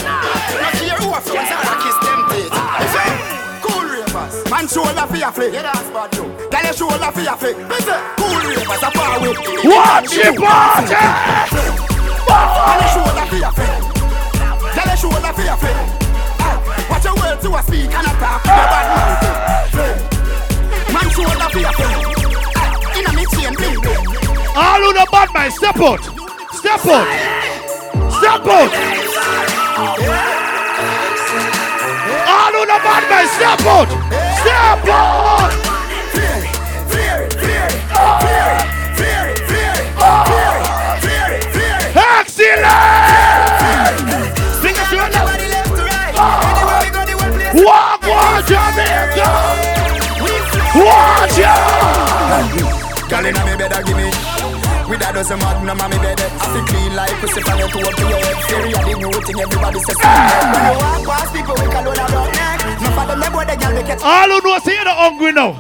[0.63, 2.55] not care who a friends are, kiss them teeth.
[2.79, 3.11] If you
[3.59, 5.51] cool ravers, man shoulder for your flick.
[5.51, 6.23] Yeah, that's bad too.
[6.23, 7.59] Girl, your shoulder your flick.
[7.59, 9.35] Cool ravers, a far away.
[9.67, 10.95] Watch it, party!
[12.23, 13.83] Girl, your shoulder for your flick.
[14.79, 16.08] Girl, your shoulder for your flick.
[16.89, 19.73] Ah, Watch your words to a speak and a talk bad.
[20.93, 21.97] Man shoulder for your flick.
[22.57, 23.77] Ah, Inna me chain bling.
[24.55, 26.01] All who the bad man, step out!
[26.51, 27.07] Step out!
[28.17, 28.73] Step out!
[32.27, 33.89] All who the bad man, step out!
[34.41, 35.69] Step out!
[41.95, 43.08] Excellent!
[47.49, 49.25] Walk, walk, Jamaica!
[50.77, 52.45] Watch out!
[53.09, 54.05] Girl inna me bed give me
[54.85, 57.89] With a dozen magnum on me bed I feel clean like pussy from your toe
[57.89, 61.57] to your head Fury a the new thing everybody says When you walk past people
[61.57, 63.97] we can load a rock neck No for them they boy the girl they get
[64.05, 65.57] All who know say you're not hungry now.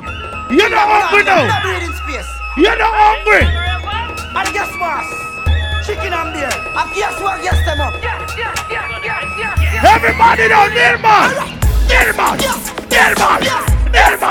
[0.53, 1.41] You're not hungry now.
[1.65, 3.49] breathing space You're not hungry.
[3.49, 5.09] And guess what?
[5.89, 7.41] Chicken and beer And guess what?
[7.41, 7.97] Guess them up
[9.81, 11.33] Everybody down there, man.
[11.33, 11.49] There, man.
[11.49, 11.68] There, man.
[11.89, 12.37] Nermal!
[12.91, 13.41] Nermal!
[13.91, 14.28] Nermal!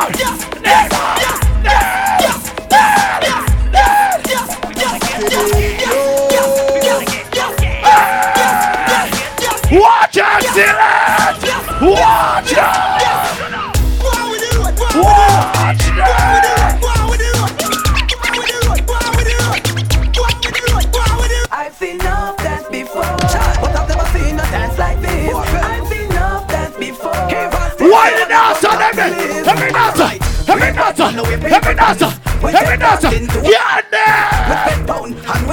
[30.98, 32.10] Dancer, every dancer,
[32.42, 33.10] every dancer.
[33.10, 34.26] Get there!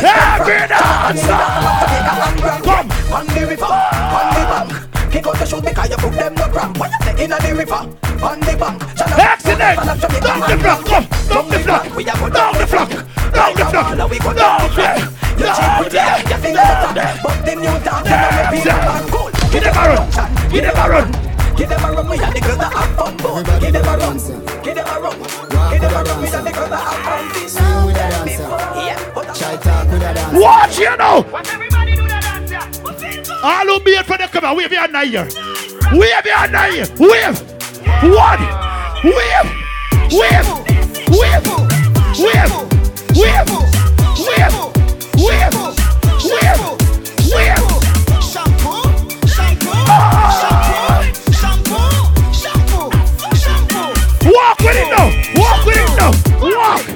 [0.02, 1.40] Every dancer!
[2.64, 5.12] Come on the river, on the bank.
[5.12, 6.80] Kick out the shoes because you put them no cramp.
[6.80, 7.82] When you say in the river,
[8.26, 8.82] on the bank.
[9.18, 9.78] Accident!
[9.86, 11.06] Down the block, come!
[11.30, 11.84] Down the block!
[11.86, 12.90] Down the block!
[13.32, 13.90] Down the block!
[13.96, 15.06] Down the block!
[15.36, 17.20] You cheap with it, you feel like that.
[17.22, 19.30] But them new dance, you know me feel like cool.
[19.52, 20.10] Give them a run!
[20.50, 21.36] Give them a run!
[21.56, 23.16] Give them a run, we are the girls that have fun.
[23.18, 23.44] boy.
[23.62, 24.20] Give them a run,
[27.46, 27.64] have fun.
[27.66, 28.48] Swing with a dancer
[29.34, 31.26] Try talk with a dancer Watch you now!
[33.44, 35.28] All who be it for the cover, wave your hand here.
[35.92, 36.88] Wave your hand here.
[36.98, 37.40] Wave.
[38.02, 38.42] One.
[39.04, 39.50] Wave.
[40.12, 40.50] Wave.
[41.14, 41.14] Wave.
[41.14, 41.46] Wave.
[42.18, 42.54] Wave.
[43.16, 43.46] Wave.
[45.16, 45.54] Wave.
[46.26, 46.66] Wave.
[47.36, 47.66] Wave.
[48.26, 48.82] Shampoo,
[49.28, 50.50] shampoo, shampoo,
[51.38, 51.86] shampoo,
[52.34, 52.90] shampoo,
[53.36, 53.94] shampoo
[54.34, 55.08] Walk with it now.
[55.36, 56.12] Walk with it now.
[56.42, 56.95] Walk.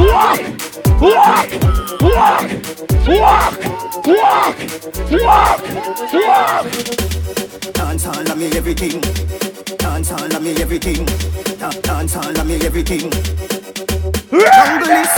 [0.00, 0.40] Walk.
[1.00, 1.50] Walk.
[2.00, 2.48] Walk.
[3.06, 3.58] Walk.
[4.08, 4.56] Walk.
[5.12, 5.62] Walk.
[6.12, 6.66] Walk.
[7.74, 9.00] Dance all of me everything.
[9.78, 11.04] Dance all of me everything.
[11.58, 13.10] Da- Dance all of me everything.
[13.10, 15.12] Jungle is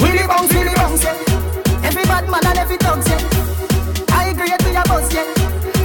[0.00, 1.86] Willy bounce, Willy bounce, yeah.
[1.88, 3.20] Every bad man and every dog, yeah.
[4.12, 5.24] I agree to your boss, yeah.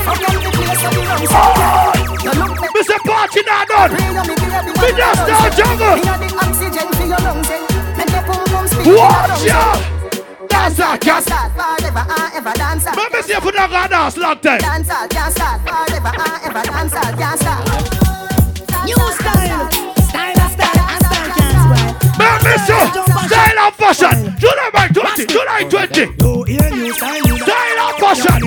[0.05, 1.27] Fuck up the place of the yeah.
[1.31, 1.91] Oh!
[2.23, 2.97] You look like Mr.
[3.01, 3.91] Party not done.
[4.81, 5.95] We just jungle.
[5.97, 7.59] Me are the oxygen for your lungs, yeah.
[8.11, 10.01] Make your pum pum speak in your Watch lungs, ya.
[10.49, 11.23] That's a cat.
[11.23, 12.85] Start forever and ever dance.
[12.85, 14.59] Let me see if you don't got dance long time.
[14.59, 17.63] Dance all can't start forever and ever dance all can't start.
[18.83, 19.71] New style,
[20.11, 21.87] style of style and style can't spoil.
[22.19, 22.83] Let me see.
[23.31, 24.35] Style and fashion.
[24.39, 25.25] July by 20.
[25.27, 26.11] July 20.
[26.91, 28.41] Style and fashion.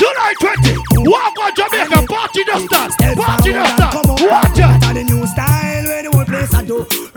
[0.00, 1.10] July 20.
[1.10, 2.06] Walk on Jamaica.
[2.08, 2.92] Party the start.
[3.16, 3.94] Party the start.
[4.24, 4.94] Watch it.
[4.94, 5.64] the new style.
[6.66, 6.84] you.
[6.84, 7.13] Rap bogle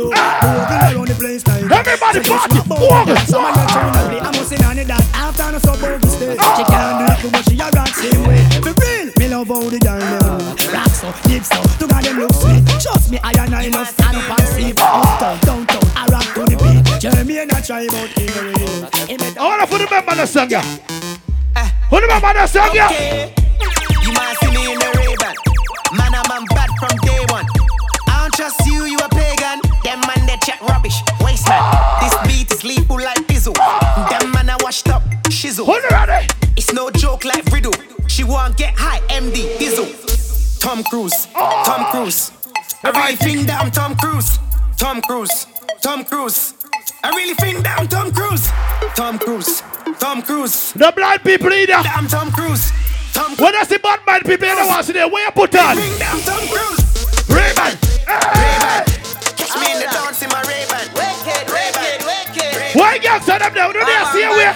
[0.00, 0.10] you.
[0.10, 3.14] Bogle around the place like Everybody So just party, rap bogle bogle.
[3.14, 3.28] dance.
[3.28, 3.50] Some ah!
[3.50, 4.20] of your tune a play.
[4.24, 6.36] I'm sing on it that after no so bogle stay.
[6.38, 6.44] Ah!
[6.56, 8.42] She can't do it but she a rock same way.
[8.64, 10.56] For real, me love how the girl them ah!
[10.72, 11.58] rock so deep so.
[11.60, 12.62] To God them look sweet.
[12.80, 14.72] Trust me, I and I love stand up and see.
[14.80, 16.84] Uptown, downtown, I rock to the beat.
[17.00, 19.36] Jeremy and I try about Ingrid.
[19.36, 20.64] I wanna put the member the song, yeah.
[21.90, 22.88] Who the member the song, yeah?
[24.00, 25.34] You might see me in the Ray-Ban.
[25.96, 27.46] Man, I'm on bad from day one.
[28.06, 28.84] I don't trust you,
[31.48, 31.48] rubbish.
[31.48, 32.00] Man.
[32.00, 33.54] This beat is lethal like Bizzle.
[34.10, 35.02] Them man, I washed up.
[35.28, 35.66] Shizzle.
[36.56, 37.72] It's no joke like Riddle.
[38.08, 39.86] She won't get high, MD, Diesel.
[40.58, 42.32] Tom Cruise, Tom Cruise.
[42.82, 44.38] I really think that I'm Tom Cruise.
[44.76, 45.46] Tom Cruise,
[45.80, 46.54] Tom Cruise.
[47.02, 48.50] I really think that I'm Tom Cruise.
[48.94, 49.62] Tom Cruise,
[49.98, 50.72] Tom Cruise.
[50.72, 51.74] The blind people either.
[51.74, 52.70] I'm Tom Cruise.
[53.12, 55.54] Tom When I see bad man people, they don't want to see way you put
[55.56, 55.78] on.
[55.78, 56.84] I'm Tom Cruise.
[57.28, 57.78] Ray-Ban.
[58.06, 58.84] Ray-Ban.
[59.36, 60.59] Catch me in the dance in my Ray-Ban.
[63.40, 63.72] Them now?
[63.72, 64.52] Do they see a way?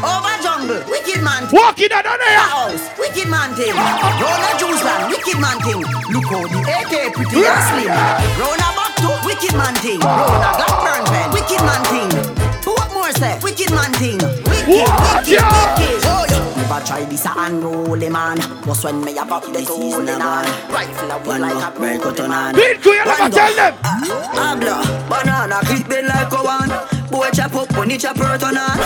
[0.00, 1.46] Over jungle, wicked man.
[1.52, 2.40] Walking down there.
[2.40, 3.76] House, wicked man thing.
[3.76, 5.80] Roll a juice man, wicked man thing.
[6.10, 7.92] Look how the AK pretty and slim.
[8.40, 10.00] Roll a back to wicked man thing.
[10.00, 12.10] Roll a Blackburn pen, wicked man thing.
[12.64, 13.38] What more say?
[13.42, 14.18] Wicked man thing.
[14.48, 15.78] Wicked, Watch wicked, out!
[15.78, 16.00] wicked.
[16.08, 16.62] Oh, yeah.
[16.62, 18.38] Never try this a unruly eh, man.
[18.64, 20.72] Just when me a pop the season a eh, man.
[20.72, 22.54] Rifle a one like a break out on on.
[22.54, 23.74] Big you never tell them.
[23.84, 24.76] Uh, uh, Abla,
[25.08, 26.99] banana clip bend like a one.
[27.10, 28.78] Boy chop up when it chop hurt on on.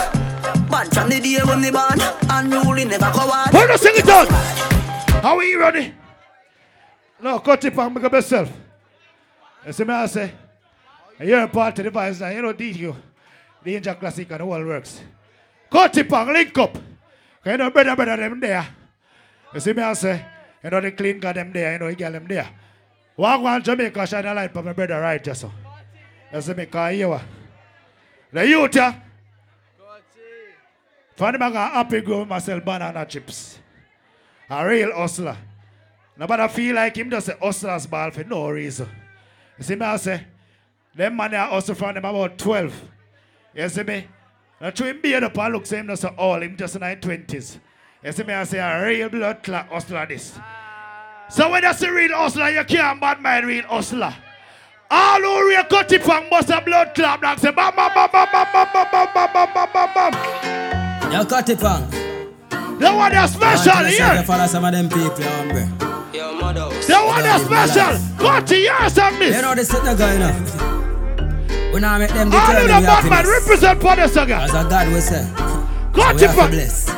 [0.69, 2.01] Bad from the day when me born.
[2.31, 3.49] Unruly never go on.
[3.53, 4.29] Hold on, sing it out.
[5.23, 5.93] How are you ready?
[7.23, 8.51] No, cut it and make up yourself.
[9.67, 10.33] You see me I say?
[11.21, 12.29] You're a part of the vibes now.
[12.29, 12.97] You know DQ.
[13.65, 15.01] Danger Classic and the world works.
[15.71, 16.77] Cut it and link up.
[17.45, 18.67] You know better, better them there.
[19.53, 20.25] You see me I say?
[20.63, 21.73] You know the clean got them there.
[21.73, 22.49] You know you get them there.
[23.17, 25.53] Walk one Jamaica shine a light for my brother right just so.
[26.41, 27.21] See me call you.
[28.35, 28.95] The youth yeah.
[31.15, 33.61] Find them a happy grow myself banana chips.
[34.51, 35.37] A real hustler.
[36.17, 38.89] Nobody feel like him just a hustler's ball for no reason.
[39.57, 40.27] You see me I say?
[40.97, 42.83] Them man are hustle from them about 12.
[43.55, 44.09] You see me?
[44.61, 47.61] Now true him beard up and look same just all him just in his twenties.
[48.03, 50.35] You see me I say a real blood clot hustler this.
[50.37, 51.27] Ah.
[51.31, 54.13] So when that's a real hustler, you can't bad mind real hustler.
[54.91, 58.09] All who real cut it from bust a blood clot like say bam bam bam
[58.13, 61.13] bam bam bam bam bam bam bam bam bam bam.
[61.13, 61.89] Yo, cut it, pang.
[62.79, 64.23] The one that's special here.
[64.25, 65.67] Follow some of them people, hombre.
[66.13, 67.99] The one that's special.
[68.19, 69.37] Cut it, yes, and this.
[69.37, 71.73] You know this is not going on.
[71.73, 74.37] We now make them All of the bad man represent for the saga.
[74.43, 75.27] As a God will say.
[75.95, 76.94] Cut So we it, have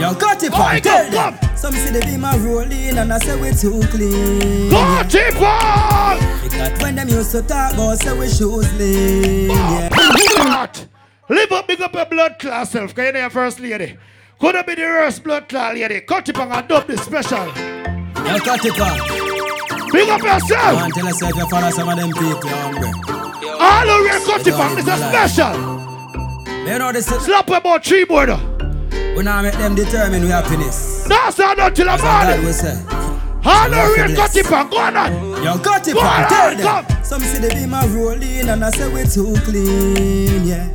[0.00, 0.42] to bless.
[0.42, 0.76] It, pang.
[0.78, 1.56] it Tell come, them.
[1.56, 4.70] Some say they be my rolling and I say we too clean.
[4.70, 6.42] Cut it, pang.
[6.42, 9.50] Because when them used to talk about say we shoes lean.
[9.50, 10.66] Yeah.
[11.28, 12.94] Live up, big up your blood class self.
[12.94, 13.96] Cause you know your first lady.
[14.40, 16.00] Could have been the worst blood class lady.
[16.00, 17.46] Cut it, and dub this special.
[17.46, 19.92] Yo, cut it, pang.
[19.92, 20.78] Big up yourself.
[20.78, 22.86] Go and tell yourself you follow some of them people, hombre.
[23.60, 24.74] All the real cut it, pang.
[24.74, 26.66] This is special.
[26.66, 27.22] You know this is...
[27.24, 28.49] Slap about three more.
[29.16, 31.04] We now make them determine we happiness.
[31.08, 32.44] That's not until the a morning.
[32.44, 32.78] will say.
[33.44, 34.16] All So we the real bless.
[34.16, 34.68] cut it, pang.
[34.70, 35.44] Go on.
[35.44, 36.84] Yo, cut it, on, Tell come.
[36.86, 37.04] them.
[37.04, 40.68] Some say they be my rolling and I say we too clean, yeah.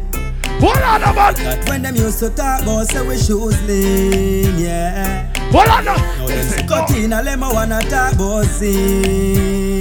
[0.59, 1.33] Hold on, man.
[1.35, 5.31] That when them used to talk about say we shoes lean, yeah.
[5.51, 5.95] Hold on, now.
[5.95, 9.74] Now them say cut in a lemon wanna talk about sin.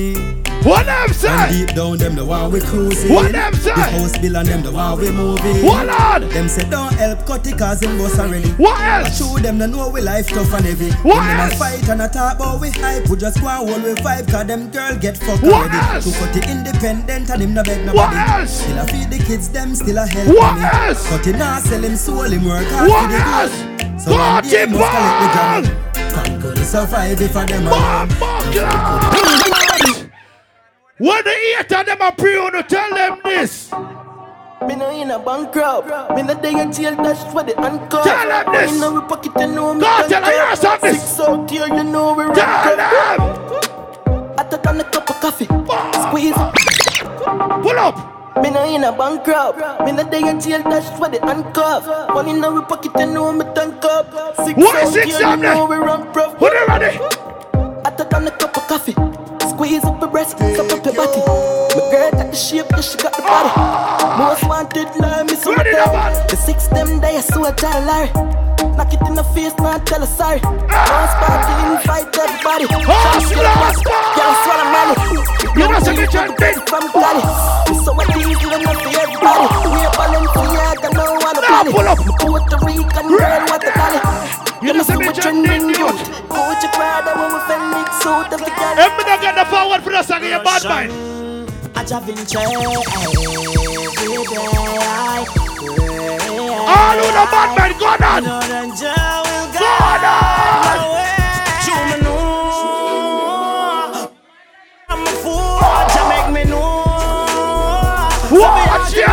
[0.64, 1.28] What them say?
[1.28, 3.12] And deep down them the one we cruising.
[3.12, 3.74] What them say?
[3.74, 5.62] The house bill and them the one we moving.
[5.64, 6.28] What on?
[6.30, 8.48] Them say don't help cut it cause them boss already.
[8.52, 9.08] What else?
[9.08, 10.90] I show them they know we life tough and heavy.
[11.06, 11.58] What them else?
[11.58, 14.46] fight and a talk about we hype, we just go and hold we vibe cause
[14.46, 15.76] them girl get fucked What already.
[15.96, 16.04] else?
[16.10, 17.98] To cut it independent and him no beg nobody.
[17.98, 18.60] What else?
[18.62, 20.64] Still a feed the kids them, still a help What me.
[20.64, 21.08] else?
[21.10, 24.02] Cut it now sell him soul, him work hard What else?
[24.02, 25.64] So Cut it, the man.
[25.64, 25.80] job.
[26.64, 29.73] Survive if I them Man, fuck
[30.96, 33.72] When the eight of them are pre on to tell them this.
[34.62, 35.88] Me no in a bankrupt.
[36.14, 36.94] Me no day in jail.
[36.94, 38.04] That's where the handcuff.
[38.04, 38.70] Tell them this.
[38.70, 39.32] Me no we pocket.
[39.36, 39.80] You know me.
[39.80, 40.50] Go tell them cut.
[40.50, 41.02] you stop this.
[41.02, 41.66] Six out here.
[41.66, 43.18] You know we Tell run them.
[44.38, 45.46] Hotter than a cup of coffee.
[46.06, 46.38] Squeeze.
[47.64, 48.38] Pull up.
[48.40, 49.58] Me no in a bankrupt.
[49.84, 50.62] Me no day in jail.
[50.62, 51.88] That's where the handcuff.
[52.14, 52.92] Money in our pocket.
[52.96, 54.36] You know me tank up.
[54.46, 55.06] Six What out here.
[55.06, 56.34] You know we run prof.
[56.38, 57.23] Who they ready?
[63.24, 63.46] fad.
[64.18, 65.66] Most wanted love me so much.
[66.30, 68.06] The six them they are so dollar.
[68.76, 69.84] Knock it in the face, man.
[69.84, 70.40] tell a sorry.
[70.42, 70.82] Ah.
[70.90, 72.66] Most party invite everybody.
[72.70, 73.80] Oh, Horse blast,
[74.16, 74.94] can't swallow money.
[75.54, 77.22] You must have been from Cali.
[77.84, 79.46] So I think you enough for everybody.
[79.70, 81.74] We're Balenciaga, no one about it.
[82.18, 84.00] Puerto Rican girl, what the dolly.
[84.66, 86.00] You must have been trending youth.
[86.30, 88.74] Oh, your pride, I want to Felix, so the girl.
[88.74, 91.23] Everybody get the forward for us, I get your bad mind.
[91.84, 92.48] I just been every day.
[96.64, 98.24] All who the bad man, go on.
[99.52, 100.04] Go on.
[104.88, 105.60] I'm a fool,
[105.92, 106.88] to make me know.
[108.32, 109.12] Watch ya.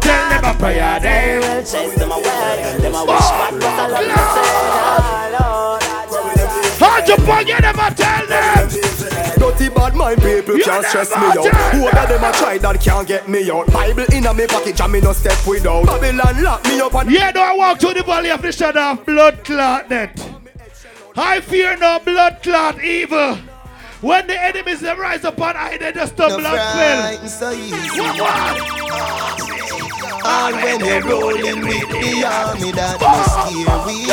[0.00, 1.38] Tell them a prayer day.
[1.60, 4.06] Chase them away, them a wish back, but I love
[6.10, 8.83] you, How'd you bug you never tell them?
[9.56, 11.46] Dirty bad mind people can't stress me out.
[11.74, 13.72] Who of them a try that can't get me out?
[13.72, 15.86] Bible in a me pocket and me no step without.
[15.86, 18.80] Babylon lock me up and Yeah, no, I walk through the valley of the shadow
[18.80, 20.18] of blood clot net.
[21.16, 23.36] I fear no blood clot evil.
[24.00, 27.28] When the enemies them rise upon I, they just stumble and fail.
[27.28, 28.00] so easy.
[30.26, 34.04] All when you're rolling with the army that must hear we.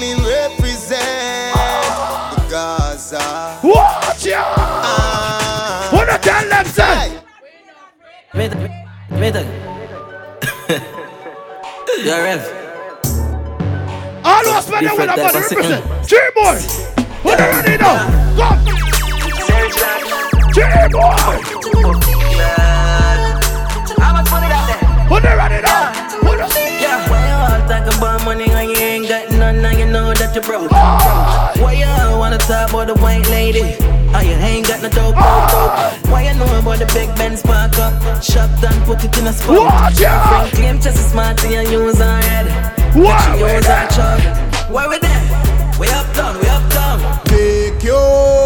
[0.00, 0.65] Me
[6.66, 7.22] Wanna tell them, say?
[8.34, 8.70] Wait, wait.
[12.04, 12.42] Rev.
[14.24, 15.70] All us men that Different with a type body of sitting.
[15.70, 15.84] represent.
[17.24, 17.96] What are ready now?
[18.36, 18.58] Come!
[20.52, 21.38] G-boy!
[25.08, 25.92] What are ready now?
[26.22, 29.78] What are Yeah, why you all talk about money when you ain't got none and
[29.78, 30.70] you know that you're broke?
[30.72, 33.76] Why you all wanna talk about the white lady?
[34.24, 36.10] I ain't got no dope, dope, dope.
[36.10, 38.22] Why you know about the big Ben spark up?
[38.22, 39.58] Shut down, put it in a spot.
[39.58, 40.52] Watch!
[40.52, 42.46] Claim just as smart and you use our head.
[42.94, 43.20] What?
[43.20, 44.20] She use our chug.
[44.70, 45.22] Where we there?
[45.78, 47.24] We up down, we up down.
[47.26, 48.45] Take your